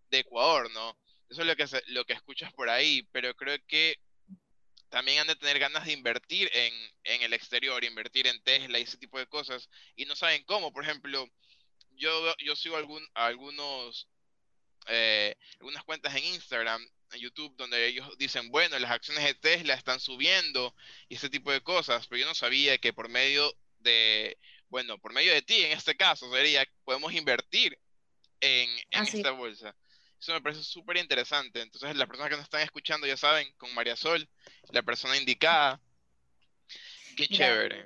de 0.10 0.20
Ecuador, 0.20 0.70
¿no? 0.72 0.98
Eso 1.30 1.42
es 1.42 1.48
lo 1.48 1.56
que, 1.56 1.66
lo 1.88 2.06
que 2.06 2.14
escuchas 2.14 2.52
por 2.54 2.70
ahí, 2.70 3.08
pero 3.12 3.36
creo 3.36 3.58
que 3.68 4.00
también 4.90 5.20
han 5.20 5.28
de 5.28 5.36
tener 5.36 5.60
ganas 5.60 5.86
de 5.86 5.94
invertir 5.94 6.50
en, 6.54 6.74
en, 7.04 7.22
el 7.22 7.34
exterior, 7.34 7.84
invertir 7.84 8.28
en 8.28 8.42
Tesla 8.44 8.80
y 8.80 8.84
ese 8.84 8.98
tipo 8.98 9.20
de 9.20 9.28
cosas, 9.28 9.70
y 9.96 10.06
no 10.06 10.16
saben 10.16 10.44
cómo. 10.44 10.72
Por 10.72 10.84
ejemplo, 10.84 11.30
yo, 11.92 12.36
yo 12.38 12.56
sigo 12.56 12.78
algún, 12.78 13.06
algunos, 13.14 14.08
eh, 14.88 15.36
algunas 15.60 15.84
cuentas 15.84 16.16
en 16.16 16.24
Instagram, 16.26 16.88
en 17.12 17.20
YouTube, 17.20 17.56
donde 17.58 17.88
ellos 17.88 18.18
dicen, 18.18 18.50
bueno, 18.50 18.78
las 18.80 18.92
acciones 18.92 19.24
de 19.24 19.34
Tesla 19.34 19.74
están 19.74 20.00
subiendo 20.00 20.76
y 21.10 21.16
ese 21.16 21.30
tipo 21.30 21.52
de 21.52 21.62
cosas, 21.62 22.08
pero 22.08 22.22
yo 22.22 22.26
no 22.26 22.36
sabía 22.36 22.78
que 22.78 22.94
por 22.94 23.10
medio 23.10 23.54
de, 23.80 24.38
bueno, 24.70 24.98
por 25.00 25.14
medio 25.14 25.34
de 25.34 25.42
ti 25.42 25.64
en 25.64 25.72
este 25.72 25.96
caso, 25.96 26.32
sería, 26.32 26.66
podemos 26.84 27.14
invertir 27.14 27.78
en, 28.40 28.70
en 28.92 29.04
esta 29.04 29.32
bolsa. 29.32 29.76
Eso 30.20 30.34
me 30.34 30.42
parece 30.42 30.64
súper 30.64 30.98
interesante. 30.98 31.62
Entonces, 31.62 31.96
las 31.96 32.08
personas 32.08 32.30
que 32.30 32.38
nos 32.38 32.46
están 32.46 32.62
escuchando 32.62 33.06
ya 33.08 33.18
saben, 33.18 33.48
con 33.58 33.74
María 33.74 33.96
Sol, 33.96 34.28
la 34.72 34.82
persona 34.82 35.18
indicada. 35.18 35.80
Qué 37.16 37.28
chévere. 37.28 37.86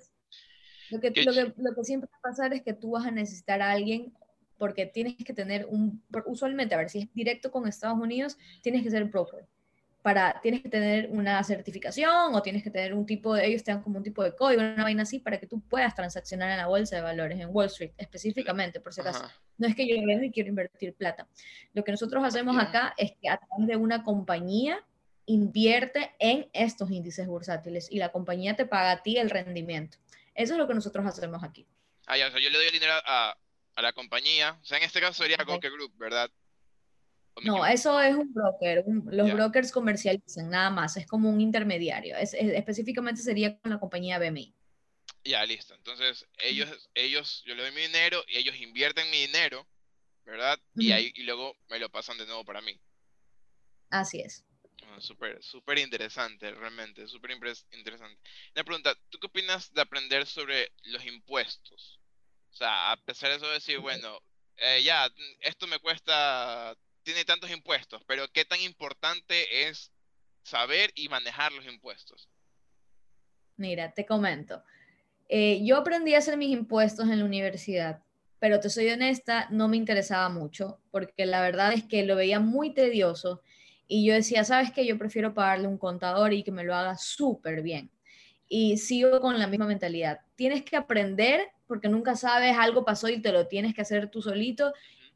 Lo 0.90 1.00
que, 1.00 1.10
lo, 1.24 1.34
que, 1.34 1.54
lo 1.58 1.76
que 1.76 1.84
siempre 1.84 2.10
va 2.12 2.18
a 2.18 2.32
pasar 2.32 2.54
es 2.54 2.64
que 2.64 2.74
tú 2.74 2.92
vas 2.92 3.06
a 3.06 3.12
necesitar 3.12 3.62
a 3.62 3.72
alguien 3.72 4.14
porque 4.58 4.86
tienes 4.86 5.16
que 5.16 5.34
tener 5.34 5.66
un, 5.66 6.04
usualmente, 6.26 6.76
a 6.76 6.78
ver, 6.78 6.90
si 6.90 7.00
es 7.00 7.14
directo 7.14 7.50
con 7.50 7.68
Estados 7.68 7.98
Unidos, 7.98 8.38
tienes 8.62 8.84
que 8.84 8.92
ser 8.92 9.06
broker 9.06 9.48
para, 10.02 10.40
tienes 10.42 10.62
que 10.62 10.70
tener 10.70 11.10
una 11.12 11.44
certificación 11.44 12.34
o 12.34 12.42
tienes 12.42 12.64
que 12.64 12.70
tener 12.70 12.94
un 12.94 13.06
tipo 13.06 13.36
de, 13.36 13.46
ellos 13.46 13.64
te 13.64 13.72
dan 13.72 13.84
como 13.84 13.98
un 13.98 14.04
tipo 14.04 14.24
de 14.24 14.36
código, 14.36 14.62
una 14.62 14.84
vaina 14.84 15.04
así, 15.04 15.20
para 15.20 15.40
que 15.40 15.48
tú 15.48 15.62
puedas 15.62 15.94
transaccionar 15.94 16.50
en 16.52 16.58
la 16.58 16.68
bolsa 16.68 16.96
de 16.96 17.02
valores, 17.02 17.40
en 17.40 17.50
Wall 17.52 17.68
Street 17.68 17.92
específicamente, 17.98 18.80
por 18.80 18.94
si 18.94 19.02
acaso. 19.02 19.30
No 19.58 19.68
es 19.68 19.76
que 19.76 19.88
yo 19.88 19.96
vengo 20.06 20.24
y 20.24 20.32
quiero 20.32 20.50
invertir 20.50 20.96
plata. 20.96 21.28
Lo 21.74 21.84
que 21.84 21.92
nosotros 21.92 22.24
hacemos 22.24 22.58
acá 22.58 22.94
es 22.98 23.14
que 23.22 23.30
a 23.30 23.38
través 23.38 23.68
de 23.68 23.76
una 23.76 24.04
compañía 24.04 24.84
invierte 25.26 26.16
en 26.20 26.50
estos 26.54 26.90
índices 26.90 27.28
bursátiles 27.28 27.92
y 27.92 28.00
la 28.00 28.10
compañía 28.10 28.56
te 28.56 28.66
paga 28.66 28.92
a 28.92 29.04
ti 29.04 29.18
el 29.18 29.30
rendimiento. 29.30 29.98
Eso 30.34 30.54
es 30.54 30.60
lo 30.60 30.68
que 30.68 30.74
nosotros 30.74 31.06
hacemos 31.06 31.44
aquí. 31.44 31.68
Ah, 32.08 32.18
ya, 32.18 32.28
o 32.28 32.32
sea, 32.32 32.40
yo 32.40 32.50
le 32.50 32.58
doy 32.58 32.68
el 32.68 32.74
dinero 32.74 32.94
a, 33.06 33.38
a 33.76 33.82
la 33.82 33.94
compañía, 33.94 34.58
o 34.62 34.66
sea, 34.66 34.78
en 34.78 34.84
este 34.84 35.00
caso 35.00 35.22
sería 35.22 35.38
okay. 35.48 35.70
Group, 35.70 35.94
¿verdad? 35.98 36.30
No, 37.44 37.66
eso 37.66 38.00
es 38.00 38.16
un 38.16 38.34
broker. 38.34 38.84
los 38.88 39.34
brokers 39.34 39.72
comercializan 39.72 40.50
nada 40.50 40.70
más, 40.70 40.98
es 40.98 41.08
como 41.08 41.30
un 41.30 41.42
intermediario. 41.42 42.16
Es, 42.18 42.34
específicamente 42.34 43.22
sería 43.22 43.58
con 43.60 43.72
la 43.72 43.80
compañía 43.80 44.20
BMI. 44.20 44.54
Ya, 45.24 45.46
listo. 45.46 45.74
Entonces, 45.76 46.28
ellos, 46.40 46.90
ellos, 46.94 47.44
yo 47.46 47.56
le 47.56 47.64
doy 47.64 47.72
mi 47.72 47.82
dinero 47.82 48.24
y 48.28 48.38
ellos 48.38 48.56
invierten 48.58 49.10
mi 49.12 49.28
dinero, 49.28 49.68
¿verdad? 50.26 50.60
Y, 50.76 50.92
ahí, 50.92 51.12
y 51.16 51.24
luego 51.24 51.56
me 51.70 51.80
lo 51.80 51.90
pasan 51.90 52.18
de 52.18 52.26
nuevo 52.26 52.44
para 52.44 52.62
mí. 52.62 52.80
Así 53.90 54.20
es. 54.20 54.46
Ah, 54.84 55.00
súper, 55.00 55.42
súper 55.44 55.78
interesante, 55.78 56.52
realmente, 56.52 57.08
súper 57.08 57.32
interesante. 57.32 58.20
Una 58.56 58.64
pregunta, 58.64 58.96
¿tú 59.10 59.20
qué 59.20 59.28
opinas 59.28 59.72
de 59.74 59.82
aprender 59.82 60.26
sobre 60.26 60.72
los 60.84 61.06
impuestos? 61.06 62.00
O 62.52 62.56
sea, 62.56 62.92
a 62.92 62.98
pesar 62.98 63.30
de 63.30 63.38
eso 63.38 63.48
decir, 63.48 63.80
bueno, 63.80 64.20
eh, 64.58 64.82
ya, 64.84 65.10
esto 65.40 65.68
me 65.68 65.80
cuesta 65.80 66.76
tiene 67.04 67.26
tantos 67.26 67.52
impuestos, 67.52 68.04
pero 68.06 68.28
¿qué 68.32 68.46
tan 68.46 68.60
importante 68.62 69.68
es 69.68 69.92
saber 70.44 70.92
y 70.96 71.10
manejar 71.10 71.52
los 71.52 71.66
impuestos? 71.66 72.30
Mira, 73.58 73.94
te 73.94 74.06
comento. 74.06 74.64
Eh, 75.30 75.64
yo 75.64 75.78
aprendí 75.78 76.14
a 76.14 76.18
hacer 76.18 76.38
mis 76.38 76.52
impuestos 76.52 77.08
en 77.08 77.20
la 77.20 77.26
universidad, 77.26 78.02
pero 78.40 78.60
te 78.60 78.70
soy 78.70 78.90
honesta, 78.90 79.48
no 79.52 79.68
me 79.68 79.78
interesaba 79.78 80.30
mucho, 80.30 80.80
porque 80.92 81.26
la 81.26 81.42
verdad 81.42 81.74
es 81.74 81.84
que 81.84 82.04
lo 82.04 82.16
veía 82.16 82.40
muy 82.40 82.74
tedioso 82.74 83.42
y 83.88 84.06
yo 84.06 84.14
decía, 84.14 84.44
¿sabes 84.44 84.72
qué? 84.72 84.86
Yo 84.86 84.98
prefiero 84.98 85.34
pagarle 85.34 85.68
un 85.68 85.78
contador 85.78 86.34
y 86.34 86.44
que 86.44 86.52
me 86.52 86.64
lo 86.64 86.74
haga 86.74 86.98
súper 86.98 87.62
bien. 87.62 87.92
Y 88.48 88.78
sigo 88.78 89.22
con 89.22 89.38
la 89.38 89.48
misma 89.48 89.68
mentalidad. 89.68 90.22
Tienes 90.36 90.64
que 90.64 90.76
aprender 90.76 91.50
porque 91.68 91.88
nunca 91.88 92.16
sabes, 92.16 92.58
algo 92.58 92.84
pasó 92.84 93.08
y 93.10 93.22
te 93.22 93.32
lo 93.32 93.48
tienes 93.48 93.76
que 93.76 93.82
hacer 93.82 94.10
tú 94.10 94.22
solito. 94.22 94.74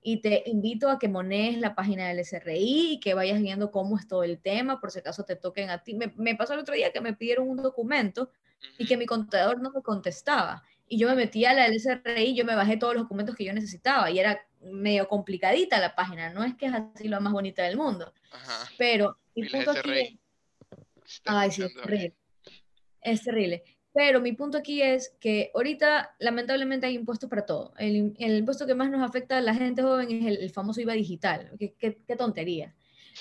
Y 0.08 0.22
te 0.22 0.44
invito 0.46 0.90
a 0.90 1.00
que 1.00 1.08
monees 1.08 1.58
la 1.58 1.74
página 1.74 2.08
del 2.08 2.20
SRI 2.20 2.94
y 2.94 3.00
que 3.00 3.16
vayas 3.16 3.42
viendo 3.42 3.72
cómo 3.72 3.98
es 3.98 4.08
todo 4.08 4.24
el 4.24 4.40
tema, 4.40 4.80
por 4.80 4.92
si 4.92 5.00
acaso 5.00 5.24
te 5.24 5.36
toquen 5.36 5.72
a 5.72 5.82
ti. 5.82 5.96
Me, 5.96 6.14
me 6.16 6.36
pasó 6.36 6.54
el 6.54 6.60
otro 6.60 6.76
día 6.76 6.92
que 6.92 7.02
me 7.02 7.14
pidieron 7.14 7.50
un 7.50 7.58
documento 7.58 8.30
y 8.78 8.86
que 8.86 8.98
mi 8.98 9.08
contador 9.08 9.60
no 9.60 9.72
me 9.72 9.82
contestaba. 9.82 10.64
Y 10.88 11.00
yo 11.00 11.10
me 11.10 11.16
metí 11.16 11.46
a 11.46 11.54
la 11.54 11.68
LSRI, 11.68 12.36
yo 12.36 12.46
me 12.46 12.54
bajé 12.54 12.78
todos 12.78 12.94
los 12.94 13.04
documentos 13.04 13.36
que 13.36 13.46
yo 13.46 13.54
necesitaba 13.54 14.12
y 14.12 14.20
era 14.20 14.46
medio 14.72 15.08
complicadita 15.08 15.80
la 15.80 15.96
página, 15.96 16.32
no 16.32 16.44
es 16.44 16.56
que 16.56 16.68
es 16.68 16.74
así 16.74 17.08
lo 17.08 17.22
más 17.22 17.34
bonita 17.34 17.64
del 17.64 17.78
mundo, 17.78 18.14
pero 18.78 19.18
mi 19.36 19.48
punto 19.48 19.72
aquí 19.72 20.20
ay, 21.26 21.52
sí, 21.52 21.64
es 21.64 21.74
terrible, 21.74 22.16
es 23.02 23.24
terrible, 23.24 23.64
pero 23.96 24.20
mi 24.20 24.34
punto 24.34 24.58
aquí 24.58 24.82
es 24.82 25.16
que 25.22 25.52
ahorita 25.56 26.16
lamentablemente 26.20 26.86
hay 26.86 26.96
impuestos 26.96 27.30
para 27.30 27.46
todo, 27.46 27.74
el, 27.78 28.14
el 28.20 28.38
impuesto 28.38 28.68
que 28.68 28.76
más 28.76 28.92
nos 28.92 29.02
afecta 29.02 29.38
a 29.38 29.42
la 29.42 29.56
gente 29.56 29.82
joven 29.82 30.12
es 30.12 30.38
el, 30.38 30.50
famoso 30.52 30.82
IVA 30.82 30.94
digital, 30.94 31.50
qué, 31.58 31.74
qué, 31.80 32.16
tontería, 32.18 32.76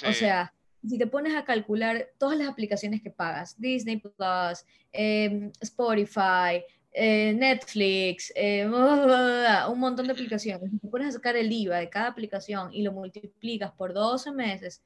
o 0.04 0.12
sea, 0.12 0.52
si 0.84 0.98
te 0.98 1.06
pones 1.06 1.36
a 1.36 1.44
calcular 1.44 2.08
todas 2.18 2.36
las 2.36 2.48
aplicaciones 2.48 3.02
que 3.02 3.10
pagas, 3.10 3.58
Disney 3.58 3.98
Plus, 3.98 4.66
em, 4.90 5.52
Spotify, 5.60 6.64
eh, 6.90 7.32
Netflix, 7.34 8.32
eh, 8.34 8.66
un 9.70 9.78
montón 9.78 10.06
de 10.06 10.12
aplicaciones. 10.12 10.70
Si 10.72 10.78
te 10.78 10.88
pones 10.88 11.08
a 11.08 11.12
sacar 11.12 11.36
el 11.36 11.50
IVA 11.50 11.78
de 11.78 11.88
cada 11.88 12.08
aplicación 12.08 12.74
y 12.74 12.82
lo 12.82 12.92
multiplicas 12.92 13.70
por 13.72 13.94
12 13.94 14.32
meses, 14.32 14.82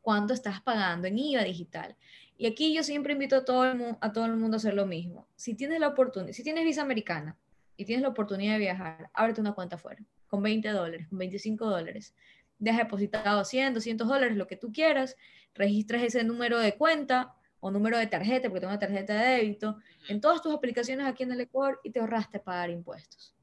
¿cuánto 0.00 0.34
estás 0.34 0.60
pagando 0.60 1.08
en 1.08 1.18
IVA 1.18 1.44
digital? 1.44 1.96
Y 2.36 2.46
aquí 2.46 2.74
yo 2.74 2.82
siempre 2.82 3.12
invito 3.12 3.36
a 3.36 3.44
todo 3.44 3.64
el, 3.64 3.96
a 4.00 4.12
todo 4.12 4.26
el 4.26 4.36
mundo 4.36 4.56
a 4.56 4.58
hacer 4.58 4.74
lo 4.74 4.86
mismo. 4.86 5.28
Si 5.36 5.54
tienes 5.54 5.80
la 5.80 5.88
oportunidad, 5.88 6.32
si 6.32 6.42
tienes 6.42 6.64
visa 6.64 6.82
americana 6.82 7.38
y 7.76 7.84
tienes 7.84 8.02
la 8.02 8.08
oportunidad 8.08 8.54
de 8.54 8.58
viajar, 8.58 9.10
ábrete 9.14 9.40
una 9.40 9.52
cuenta 9.52 9.78
fuera 9.78 10.02
con 10.34 10.42
20 10.42 10.68
dólares, 10.70 11.06
con 11.08 11.18
25 11.18 11.70
dólares. 11.70 12.12
Deja 12.58 12.78
depositado 12.78 13.44
100, 13.44 13.74
200 13.74 14.08
dólares, 14.08 14.36
lo 14.36 14.48
que 14.48 14.56
tú 14.56 14.72
quieras, 14.72 15.16
registras 15.54 16.02
ese 16.02 16.24
número 16.24 16.58
de 16.58 16.76
cuenta 16.76 17.36
o 17.60 17.70
número 17.70 17.96
de 17.98 18.08
tarjeta, 18.08 18.48
porque 18.48 18.60
tengo 18.60 18.72
una 18.72 18.80
tarjeta 18.80 19.14
de 19.14 19.36
débito, 19.36 19.78
en 20.08 20.20
todas 20.20 20.42
tus 20.42 20.52
aplicaciones 20.52 21.06
aquí 21.06 21.22
en 21.22 21.32
el 21.32 21.40
Ecuador 21.42 21.80
y 21.84 21.90
te 21.90 22.00
ahorraste 22.00 22.40
pagar 22.40 22.70
impuestos. 22.70 23.36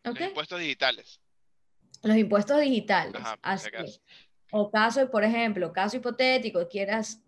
¿Okay? 0.00 0.14
Los 0.14 0.28
impuestos 0.28 0.60
digitales. 0.60 1.20
Los 2.02 2.16
impuestos 2.16 2.60
digitales. 2.60 3.22
O 4.50 4.70
caso, 4.70 5.10
por 5.10 5.24
ejemplo, 5.24 5.74
caso 5.74 5.98
hipotético, 5.98 6.66
quieras 6.68 7.20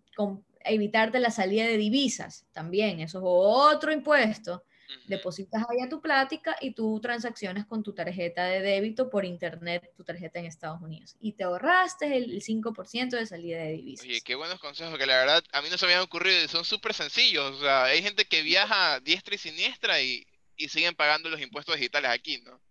evitarte 0.65 1.19
la 1.19 1.31
salida 1.31 1.65
de 1.65 1.77
divisas, 1.77 2.45
también, 2.51 2.99
eso 2.99 3.19
es 3.19 3.23
otro 3.25 3.91
impuesto 3.91 4.63
Depositas 5.05 5.63
ahí 5.69 5.81
a 5.81 5.89
tu 5.89 6.01
plática 6.01 6.55
y 6.59 6.71
tú 6.73 6.99
transacciones 7.01 7.65
con 7.65 7.83
tu 7.83 7.93
tarjeta 7.93 8.45
de 8.45 8.61
débito 8.61 9.09
por 9.09 9.25
internet, 9.25 9.93
tu 9.95 10.03
tarjeta 10.03 10.39
en 10.39 10.45
Estados 10.45 10.81
Unidos. 10.81 11.15
Y 11.19 11.33
te 11.33 11.43
ahorraste 11.43 12.17
el 12.17 12.41
5% 12.41 13.09
de 13.11 13.25
salida 13.25 13.59
de 13.59 13.73
divisas. 13.73 14.05
Oye, 14.05 14.21
qué 14.21 14.35
buenos 14.35 14.59
consejos, 14.59 14.97
que 14.97 15.05
la 15.05 15.17
verdad 15.17 15.43
a 15.51 15.61
mí 15.61 15.69
no 15.69 15.77
se 15.77 15.85
me 15.85 15.93
habían 15.93 16.05
ocurrido, 16.05 16.47
son 16.47 16.65
súper 16.65 16.93
sencillos. 16.93 17.57
O 17.57 17.61
sea, 17.61 17.85
hay 17.85 18.01
gente 18.01 18.25
que 18.25 18.41
viaja 18.41 18.99
diestra 18.99 19.35
y 19.35 19.37
siniestra 19.37 20.01
y, 20.01 20.25
y 20.55 20.69
siguen 20.69 20.95
pagando 20.95 21.29
los 21.29 21.41
impuestos 21.41 21.75
digitales 21.75 22.11
aquí, 22.11 22.41
¿no? 22.41 22.61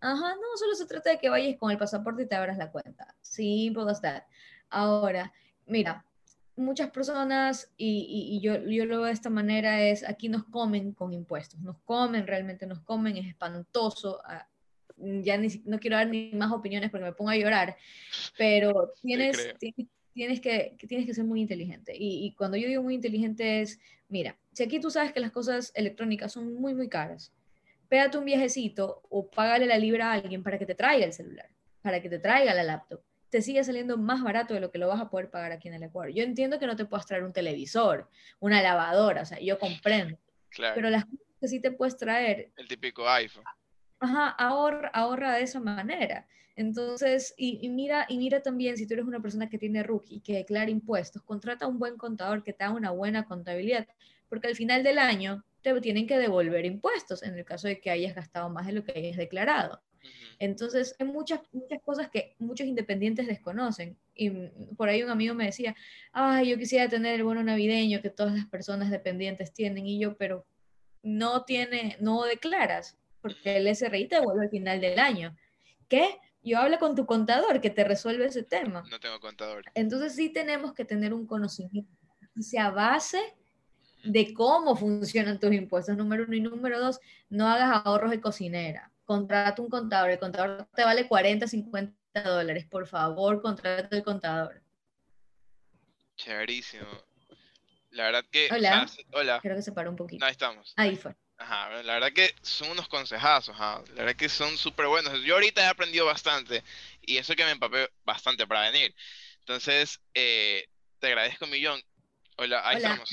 Ajá, 0.00 0.34
no, 0.34 0.56
solo 0.56 0.74
se 0.74 0.86
trata 0.86 1.10
de 1.10 1.18
que 1.18 1.28
vayas 1.28 1.56
con 1.58 1.70
el 1.70 1.78
pasaporte 1.78 2.24
y 2.24 2.28
te 2.28 2.34
abras 2.34 2.58
la 2.58 2.72
cuenta. 2.72 3.14
Simple 3.20 3.88
as 3.88 4.00
that. 4.00 4.24
Ahora, 4.68 5.32
mira, 5.66 6.04
muchas 6.56 6.90
personas, 6.90 7.72
y, 7.76 8.40
yo, 8.42 8.58
yo, 8.66 8.84
lo 8.84 8.98
veo 8.98 9.06
de 9.06 9.12
esta 9.12 9.30
manera, 9.30 9.82
es 9.82 10.06
aquí 10.06 10.28
nos 10.28 10.44
comen 10.44 10.92
con 10.92 11.12
impuestos, 11.12 11.60
nos 11.60 11.78
comen, 11.84 12.26
realmente 12.26 12.66
nos 12.66 12.80
comen, 12.80 13.16
es 13.16 13.26
espantoso. 13.26 14.20
Ah, 14.24 14.48
ya 14.96 15.38
no 15.64 15.80
quiero 15.80 15.96
dar 15.96 16.08
ni 16.08 16.30
más 16.32 16.52
opiniones 16.52 16.90
porque 16.90 17.06
me 17.06 17.12
pongo 17.12 17.30
a 17.30 17.36
llorar, 17.36 17.76
pero 18.36 18.92
tienes, 19.02 19.54
tienes, 20.12 20.40
que, 20.40 20.76
tienes 20.86 21.06
que 21.06 21.14
ser 21.14 21.24
muy 21.24 21.40
inteligente. 21.40 21.92
Y, 21.96 22.26
y, 22.26 22.34
cuando 22.34 22.56
yo 22.56 22.68
digo 22.68 22.82
muy 22.82 22.94
inteligente 22.94 23.62
es, 23.62 23.80
mira, 24.08 24.38
si 24.52 24.62
aquí 24.62 24.78
tú 24.78 24.90
sabes 24.90 25.12
que 25.12 25.20
las 25.20 25.32
cosas 25.32 25.72
electrónicas 25.74 26.32
son 26.32 26.54
muy, 26.54 26.74
muy 26.74 26.88
caras, 26.88 27.32
pégate 27.88 28.18
un 28.18 28.24
viajecito 28.24 29.02
o 29.08 29.28
págale 29.28 29.66
la 29.66 29.78
libra 29.78 30.10
a 30.10 30.14
alguien 30.14 30.42
para 30.42 30.58
que 30.58 30.66
te 30.66 30.74
traiga 30.74 31.04
el 31.04 31.12
celular, 31.12 31.48
para 31.80 32.00
que 32.00 32.08
te 32.08 32.18
traiga 32.18 32.54
la 32.54 32.62
laptop 32.62 33.02
te 33.32 33.40
sigue 33.40 33.64
saliendo 33.64 33.96
más 33.96 34.22
barato 34.22 34.52
de 34.52 34.60
lo 34.60 34.70
que 34.70 34.76
lo 34.76 34.88
vas 34.88 35.00
a 35.00 35.08
poder 35.08 35.30
pagar 35.30 35.52
aquí 35.52 35.66
en 35.66 35.72
el 35.72 35.82
Ecuador. 35.84 36.12
Yo 36.12 36.22
entiendo 36.22 36.58
que 36.58 36.66
no 36.66 36.76
te 36.76 36.84
puedas 36.84 37.06
traer 37.06 37.24
un 37.24 37.32
televisor, 37.32 38.10
una 38.40 38.60
lavadora, 38.60 39.22
o 39.22 39.24
sea, 39.24 39.40
yo 39.40 39.58
comprendo. 39.58 40.18
Claro. 40.50 40.74
Pero 40.74 40.90
las 40.90 41.06
cosas 41.06 41.26
que 41.40 41.48
sí 41.48 41.58
te 41.58 41.72
puedes 41.72 41.96
traer. 41.96 42.52
El 42.56 42.68
típico 42.68 43.08
iPhone. 43.08 43.44
Ajá, 44.00 44.28
ahorra, 44.28 44.88
ahorra 44.88 45.36
de 45.36 45.44
esa 45.44 45.60
manera. 45.60 46.28
Entonces, 46.56 47.32
y, 47.38 47.66
mira, 47.70 48.04
y 48.06 48.18
mira 48.18 48.42
también, 48.42 48.76
si 48.76 48.86
tú 48.86 48.92
eres 48.92 49.06
una 49.06 49.22
persona 49.22 49.48
que 49.48 49.56
tiene 49.56 49.82
rookie, 49.82 50.20
que 50.20 50.34
declara 50.34 50.70
impuestos, 50.70 51.22
contrata 51.22 51.64
a 51.64 51.68
un 51.68 51.78
buen 51.78 51.96
contador 51.96 52.42
que 52.42 52.52
te 52.52 52.64
haga 52.64 52.74
una 52.74 52.90
buena 52.90 53.24
contabilidad, 53.24 53.88
porque 54.28 54.48
al 54.48 54.56
final 54.56 54.82
del 54.82 54.98
año 54.98 55.42
te 55.62 55.80
tienen 55.80 56.06
que 56.06 56.18
devolver 56.18 56.66
impuestos 56.66 57.22
en 57.22 57.38
el 57.38 57.46
caso 57.46 57.66
de 57.66 57.80
que 57.80 57.90
hayas 57.90 58.14
gastado 58.14 58.50
más 58.50 58.66
de 58.66 58.72
lo 58.72 58.84
que 58.84 58.92
hayas 58.92 59.16
declarado. 59.16 59.80
Entonces, 60.38 60.94
hay 60.98 61.06
muchas, 61.06 61.40
muchas 61.52 61.80
cosas 61.82 62.10
que 62.10 62.34
muchos 62.38 62.66
independientes 62.66 63.26
desconocen. 63.26 63.96
Y 64.14 64.30
por 64.76 64.88
ahí 64.88 65.02
un 65.02 65.10
amigo 65.10 65.34
me 65.34 65.46
decía, 65.46 65.74
ay, 66.12 66.50
yo 66.50 66.58
quisiera 66.58 66.88
tener 66.88 67.14
el 67.14 67.24
bono 67.24 67.42
navideño 67.42 68.02
que 68.02 68.10
todas 68.10 68.34
las 68.34 68.46
personas 68.46 68.90
dependientes 68.90 69.52
tienen. 69.52 69.86
Y 69.86 69.98
yo, 69.98 70.16
pero 70.16 70.46
no 71.02 71.44
tiene, 71.44 71.96
no 72.00 72.24
declaras, 72.24 72.98
porque 73.20 73.56
el 73.56 73.74
SRI 73.74 74.08
te 74.08 74.16
devuelve 74.16 74.44
al 74.44 74.50
final 74.50 74.80
del 74.80 74.98
año. 74.98 75.36
¿Qué? 75.88 76.18
Yo 76.42 76.58
hablo 76.58 76.78
con 76.78 76.96
tu 76.96 77.06
contador 77.06 77.60
que 77.60 77.70
te 77.70 77.84
resuelve 77.84 78.26
ese 78.26 78.42
tema. 78.42 78.82
No 78.90 78.98
tengo 78.98 79.20
contador. 79.20 79.64
Entonces 79.74 80.14
sí 80.14 80.28
tenemos 80.28 80.74
que 80.74 80.84
tener 80.84 81.14
un 81.14 81.26
conocimiento 81.26 81.90
que 82.34 82.42
sea 82.42 82.70
base 82.70 83.20
de 84.04 84.34
cómo 84.34 84.74
funcionan 84.74 85.38
tus 85.38 85.52
impuestos, 85.52 85.96
número 85.96 86.24
uno. 86.24 86.34
Y 86.34 86.40
número 86.40 86.80
dos, 86.80 86.98
no 87.28 87.46
hagas 87.46 87.82
ahorros 87.84 88.10
de 88.10 88.20
cocinera 88.20 88.91
contrata 89.04 89.62
un 89.62 89.68
contador, 89.68 90.10
el 90.10 90.18
contador 90.18 90.68
te 90.74 90.84
vale 90.84 91.08
40, 91.08 91.46
50 91.46 92.22
dólares, 92.24 92.66
por 92.66 92.86
favor, 92.86 93.40
contrata 93.42 93.96
el 93.96 94.02
contador. 94.02 94.62
Chéverísimo. 96.16 96.86
La 97.90 98.04
verdad 98.04 98.24
que... 98.30 98.48
Hola. 98.50 98.86
hola. 99.12 99.40
Creo 99.42 99.56
que 99.56 99.62
se 99.62 99.72
paró 99.72 99.90
un 99.90 99.96
poquito. 99.96 100.24
Ahí 100.24 100.32
estamos. 100.32 100.72
Ahí 100.76 100.96
fue. 100.96 101.14
Ajá, 101.42 101.82
la 101.82 101.94
verdad 101.94 102.12
que 102.12 102.34
son 102.42 102.70
unos 102.70 102.88
consejazos, 102.88 103.58
la 103.58 103.82
verdad 103.96 104.14
que 104.14 104.28
son 104.28 104.56
súper 104.56 104.86
buenos. 104.86 105.20
Yo 105.24 105.34
ahorita 105.34 105.62
he 105.62 105.66
aprendido 105.66 106.06
bastante 106.06 106.62
y 107.00 107.16
eso 107.16 107.34
que 107.34 107.44
me 107.44 107.50
empapé 107.50 107.90
bastante 108.04 108.46
para 108.46 108.70
venir. 108.70 108.94
Entonces, 109.40 110.00
eh, 110.14 110.68
te 111.00 111.08
agradezco 111.08 111.46
un 111.46 111.50
millón. 111.50 111.82
Hola, 112.36 112.66
ahí 112.66 112.76
estamos. 112.76 113.10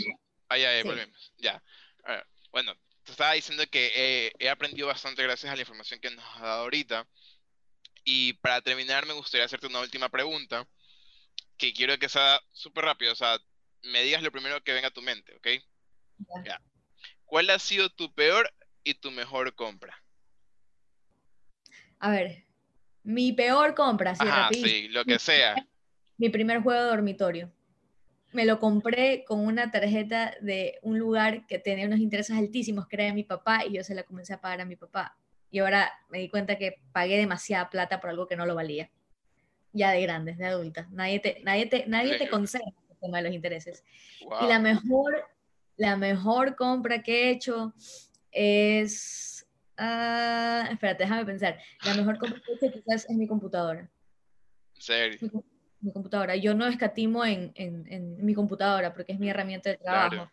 Ahí, 0.47 0.63
ahí, 0.63 0.83
volvemos. 0.83 1.33
Ya. 1.37 1.61
bueno, 2.51 2.75
estaba 3.05 3.33
diciendo 3.33 3.63
que 3.71 4.31
he 4.37 4.49
aprendido 4.49 4.87
bastante 4.87 5.23
gracias 5.23 5.51
a 5.51 5.55
la 5.55 5.61
información 5.61 5.99
que 5.99 6.11
nos 6.11 6.25
ha 6.35 6.41
dado 6.41 6.61
ahorita. 6.61 7.07
Y 8.03 8.33
para 8.33 8.61
terminar, 8.61 9.05
me 9.05 9.13
gustaría 9.13 9.45
hacerte 9.45 9.67
una 9.67 9.81
última 9.81 10.09
pregunta, 10.09 10.67
que 11.57 11.73
quiero 11.73 11.97
que 11.99 12.09
sea 12.09 12.39
súper 12.51 12.85
rápido, 12.85 13.11
o 13.13 13.15
sea, 13.15 13.37
me 13.83 14.03
digas 14.03 14.23
lo 14.23 14.31
primero 14.31 14.63
que 14.63 14.73
venga 14.73 14.87
a 14.87 14.91
tu 14.91 15.01
mente, 15.01 15.35
¿ok? 15.35 15.47
Ya. 16.45 16.61
¿Cuál 17.25 17.49
ha 17.49 17.59
sido 17.59 17.89
tu 17.89 18.13
peor 18.13 18.51
y 18.83 18.95
tu 18.95 19.11
mejor 19.11 19.53
compra? 19.55 20.01
A 21.99 22.11
ver, 22.11 22.45
mi 23.03 23.33
peor 23.33 23.75
compra, 23.75 24.15
sí, 24.15 24.25
Ajá, 24.25 24.49
sí, 24.53 24.87
lo 24.87 25.03
que 25.05 25.19
sea. 25.19 25.55
Mi 26.17 26.29
primer 26.29 26.61
juego 26.61 26.81
de 26.81 26.89
dormitorio 26.89 27.51
me 28.31 28.45
lo 28.45 28.59
compré 28.59 29.23
con 29.25 29.39
una 29.39 29.71
tarjeta 29.71 30.35
de 30.41 30.79
un 30.81 30.99
lugar 30.99 31.47
que 31.47 31.59
tenía 31.59 31.87
unos 31.87 31.99
intereses 31.99 32.37
altísimos, 32.37 32.87
que 32.87 32.95
era 32.95 33.05
de 33.05 33.13
mi 33.13 33.23
papá, 33.23 33.65
y 33.65 33.73
yo 33.73 33.83
se 33.83 33.95
la 33.95 34.03
comencé 34.03 34.33
a 34.33 34.41
pagar 34.41 34.61
a 34.61 34.65
mi 34.65 34.75
papá. 34.75 35.17
Y 35.51 35.59
ahora 35.59 35.91
me 36.09 36.19
di 36.19 36.29
cuenta 36.29 36.57
que 36.57 36.79
pagué 36.91 37.17
demasiada 37.17 37.69
plata 37.69 37.99
por 37.99 38.11
algo 38.11 38.27
que 38.27 38.35
no 38.35 38.45
lo 38.45 38.55
valía. 38.55 38.89
Ya 39.73 39.91
de 39.91 40.01
grandes, 40.01 40.37
de 40.37 40.45
adultas. 40.45 40.89
Nadie 40.91 41.19
te, 41.19 41.41
nadie 41.43 41.65
te, 41.65 41.85
nadie 41.87 42.17
te 42.17 42.29
concede 42.29 42.63
el 42.89 42.97
tema 42.97 43.17
de 43.17 43.23
los 43.23 43.33
intereses. 43.33 43.83
Y 44.19 44.47
la 44.47 44.59
mejor, 44.59 45.27
la 45.75 45.95
mejor 45.95 46.55
compra 46.55 47.01
que 47.01 47.23
he 47.23 47.31
hecho 47.31 47.73
es... 48.31 49.47
Uh, 49.79 50.69
espérate, 50.71 51.03
déjame 51.03 51.25
pensar. 51.25 51.57
La 51.85 51.93
mejor 51.95 52.17
compra 52.19 52.39
que 52.45 52.51
he 52.51 52.55
hecho 52.55 52.79
quizás 52.79 53.09
es 53.09 53.15
mi 53.15 53.27
computadora. 53.27 53.89
¿En 54.75 54.81
serio? 54.81 55.17
mi 55.21 55.29
computadora. 55.29 55.58
Yo 56.35 56.53
no 56.53 56.67
escatimo 56.67 57.25
en, 57.25 57.51
en, 57.55 57.85
en, 57.87 58.25
mi 58.25 58.33
computadora 58.33 58.93
porque 58.93 59.13
es 59.13 59.19
mi 59.19 59.29
herramienta 59.29 59.69
de 59.69 59.77
trabajo. 59.77 60.29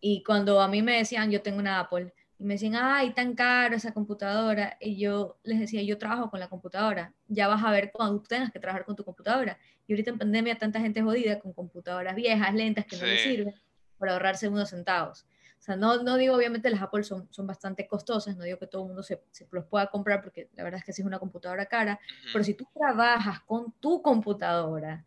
Y 0.00 0.22
cuando 0.22 0.60
a 0.60 0.68
mí 0.68 0.82
me 0.82 0.98
decían, 0.98 1.30
yo 1.30 1.42
tengo 1.42 1.58
una 1.58 1.80
Apple, 1.80 2.12
y 2.38 2.44
me 2.44 2.54
decían, 2.54 2.74
ay, 2.76 3.14
tan 3.14 3.34
caro 3.34 3.76
esa 3.76 3.94
computadora, 3.94 4.76
y 4.78 4.98
yo 4.98 5.38
les 5.42 5.58
decía, 5.58 5.82
yo 5.82 5.96
trabajo 5.96 6.30
con 6.30 6.38
la 6.38 6.48
computadora, 6.48 7.14
ya 7.28 7.48
vas 7.48 7.64
a 7.64 7.70
ver 7.70 7.90
cuando 7.92 8.20
tengas 8.22 8.52
que 8.52 8.60
trabajar 8.60 8.84
con 8.84 8.94
tu 8.94 9.04
computadora. 9.04 9.58
Y 9.86 9.94
ahorita 9.94 10.10
en 10.10 10.18
pandemia 10.18 10.58
tanta 10.58 10.80
gente 10.80 11.00
jodida 11.00 11.38
con 11.38 11.54
computadoras 11.54 12.14
viejas, 12.14 12.54
lentas, 12.54 12.84
que 12.84 12.96
no 12.96 13.06
le 13.06 13.18
sirven, 13.18 13.54
por 13.96 14.10
ahorrarse 14.10 14.48
unos 14.48 14.68
centavos. 14.68 15.24
O 15.66 15.70
sea, 15.70 15.74
no, 15.74 16.00
no 16.04 16.16
digo, 16.16 16.36
obviamente 16.36 16.70
las 16.70 16.80
Apple 16.80 17.02
son, 17.02 17.26
son 17.32 17.44
bastante 17.44 17.88
costosas, 17.88 18.36
no 18.36 18.44
digo 18.44 18.56
que 18.56 18.68
todo 18.68 18.82
el 18.82 18.86
mundo 18.86 19.02
se, 19.02 19.20
se 19.32 19.48
los 19.50 19.64
pueda 19.64 19.88
comprar, 19.88 20.22
porque 20.22 20.48
la 20.54 20.62
verdad 20.62 20.78
es 20.78 20.84
que 20.84 20.92
sí 20.92 21.02
es 21.02 21.06
una 21.06 21.18
computadora 21.18 21.66
cara, 21.66 21.98
pero 22.32 22.44
si 22.44 22.54
tú 22.54 22.68
trabajas 22.72 23.40
con 23.40 23.72
tu 23.80 24.00
computadora, 24.00 25.04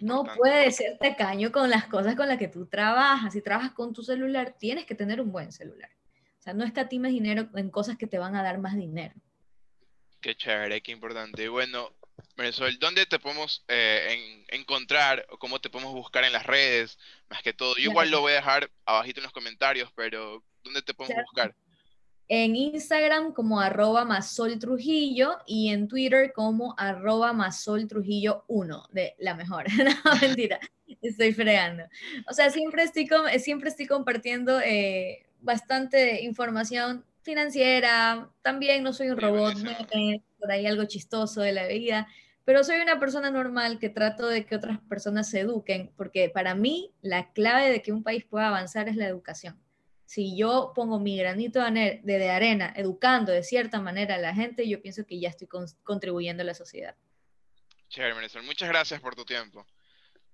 no 0.00 0.24
puedes 0.34 0.76
ser 0.76 0.96
tacaño 0.96 1.52
con 1.52 1.68
las 1.68 1.86
cosas 1.88 2.16
con 2.16 2.26
las 2.26 2.38
que 2.38 2.48
tú 2.48 2.64
trabajas. 2.64 3.34
Si 3.34 3.42
trabajas 3.42 3.72
con 3.72 3.92
tu 3.92 4.02
celular, 4.02 4.56
tienes 4.58 4.86
que 4.86 4.94
tener 4.94 5.20
un 5.20 5.30
buen 5.30 5.52
celular. 5.52 5.90
O 6.38 6.42
sea, 6.42 6.54
no 6.54 6.64
escatimes 6.64 7.12
dinero 7.12 7.50
en 7.54 7.68
cosas 7.68 7.98
que 7.98 8.06
te 8.06 8.16
van 8.16 8.34
a 8.34 8.42
dar 8.42 8.58
más 8.58 8.76
dinero. 8.76 9.14
Qué 10.22 10.34
chévere, 10.34 10.80
qué 10.80 10.92
importante. 10.92 11.44
Y 11.44 11.48
bueno, 11.48 11.90
Marisol, 12.36 12.78
¿dónde 12.78 13.06
te 13.06 13.18
podemos 13.18 13.64
eh, 13.68 14.44
encontrar 14.48 15.26
o 15.30 15.38
cómo 15.38 15.60
te 15.60 15.70
podemos 15.70 15.92
buscar 15.92 16.24
en 16.24 16.32
las 16.32 16.46
redes? 16.46 16.98
Más 17.28 17.42
que 17.42 17.52
todo. 17.52 17.74
Yo 17.76 17.90
igual 17.90 18.10
lo 18.10 18.20
voy 18.20 18.32
a 18.32 18.36
dejar 18.36 18.70
abajito 18.84 19.20
en 19.20 19.24
los 19.24 19.32
comentarios, 19.32 19.90
pero 19.94 20.42
¿dónde 20.62 20.82
te 20.82 20.94
podemos 20.94 21.22
buscar? 21.24 21.54
En 22.28 22.54
Instagram 22.54 23.32
como 23.32 23.58
arroba 23.58 24.04
Masol 24.04 24.58
Trujillo 24.58 25.38
y 25.46 25.70
en 25.70 25.88
Twitter 25.88 26.32
como 26.34 26.74
arroba 26.76 27.32
Masol 27.32 27.88
Trujillo 27.88 28.44
1, 28.48 28.88
de 28.92 29.14
la 29.18 29.34
mejor. 29.34 29.64
no, 30.04 30.16
mentira, 30.20 30.60
estoy 31.00 31.32
fregando. 31.32 31.84
O 32.28 32.34
sea, 32.34 32.50
siempre 32.50 32.82
estoy, 32.82 33.08
siempre 33.38 33.70
estoy 33.70 33.86
compartiendo 33.86 34.60
eh, 34.60 35.26
bastante 35.40 36.22
información 36.22 37.04
financiera, 37.28 38.30
también 38.40 38.82
no 38.82 38.94
soy 38.94 39.10
un 39.10 39.20
robot, 39.20 39.54
por 40.38 40.50
ahí 40.50 40.66
algo 40.66 40.86
chistoso 40.86 41.42
de 41.42 41.52
la 41.52 41.66
vida, 41.66 42.08
pero 42.46 42.64
soy 42.64 42.80
una 42.80 42.98
persona 42.98 43.30
normal 43.30 43.78
que 43.78 43.90
trato 43.90 44.26
de 44.26 44.46
que 44.46 44.56
otras 44.56 44.78
personas 44.88 45.28
se 45.28 45.40
eduquen, 45.40 45.92
porque 45.94 46.30
para 46.30 46.54
mí 46.54 46.94
la 47.02 47.30
clave 47.34 47.70
de 47.70 47.82
que 47.82 47.92
un 47.92 48.02
país 48.02 48.24
pueda 48.24 48.48
avanzar 48.48 48.88
es 48.88 48.96
la 48.96 49.06
educación. 49.06 49.62
Si 50.06 50.38
yo 50.38 50.72
pongo 50.74 50.98
mi 50.98 51.18
granito 51.18 51.60
de 51.60 52.30
arena 52.30 52.72
educando 52.74 53.30
de 53.30 53.42
cierta 53.42 53.78
manera 53.78 54.14
a 54.14 54.18
la 54.18 54.34
gente, 54.34 54.66
yo 54.66 54.80
pienso 54.80 55.04
que 55.04 55.20
ya 55.20 55.28
estoy 55.28 55.48
contribuyendo 55.82 56.42
a 56.42 56.46
la 56.46 56.54
sociedad. 56.54 56.96
Chévere, 57.90 58.14
muchas 58.42 58.70
gracias 58.70 59.02
por 59.02 59.14
tu 59.14 59.26
tiempo. 59.26 59.66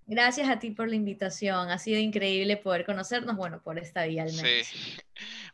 Gracias 0.06 0.48
a 0.48 0.58
ti 0.58 0.70
por 0.70 0.88
la 0.88 0.96
invitación. 0.96 1.70
Ha 1.70 1.78
sido 1.78 1.98
increíble 1.98 2.56
poder 2.56 2.84
conocernos, 2.84 3.36
bueno, 3.36 3.62
por 3.62 3.78
esta 3.78 4.04
vía 4.04 4.22
al 4.24 4.32
menos. 4.32 4.66
Sí. 4.66 4.96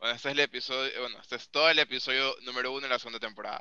Bueno, 0.01 0.17
este 0.17 0.31
es 0.31 0.33
el 0.33 0.41
episodio, 0.41 0.91
bueno, 0.99 1.19
este 1.21 1.37
es 1.37 1.51
todo 1.51 1.69
el 1.69 1.79
episodio 1.79 2.35
número 2.47 2.73
uno 2.73 2.81
de 2.81 2.89
la 2.89 2.99
segunda 2.99 3.19
temporada. 3.19 3.59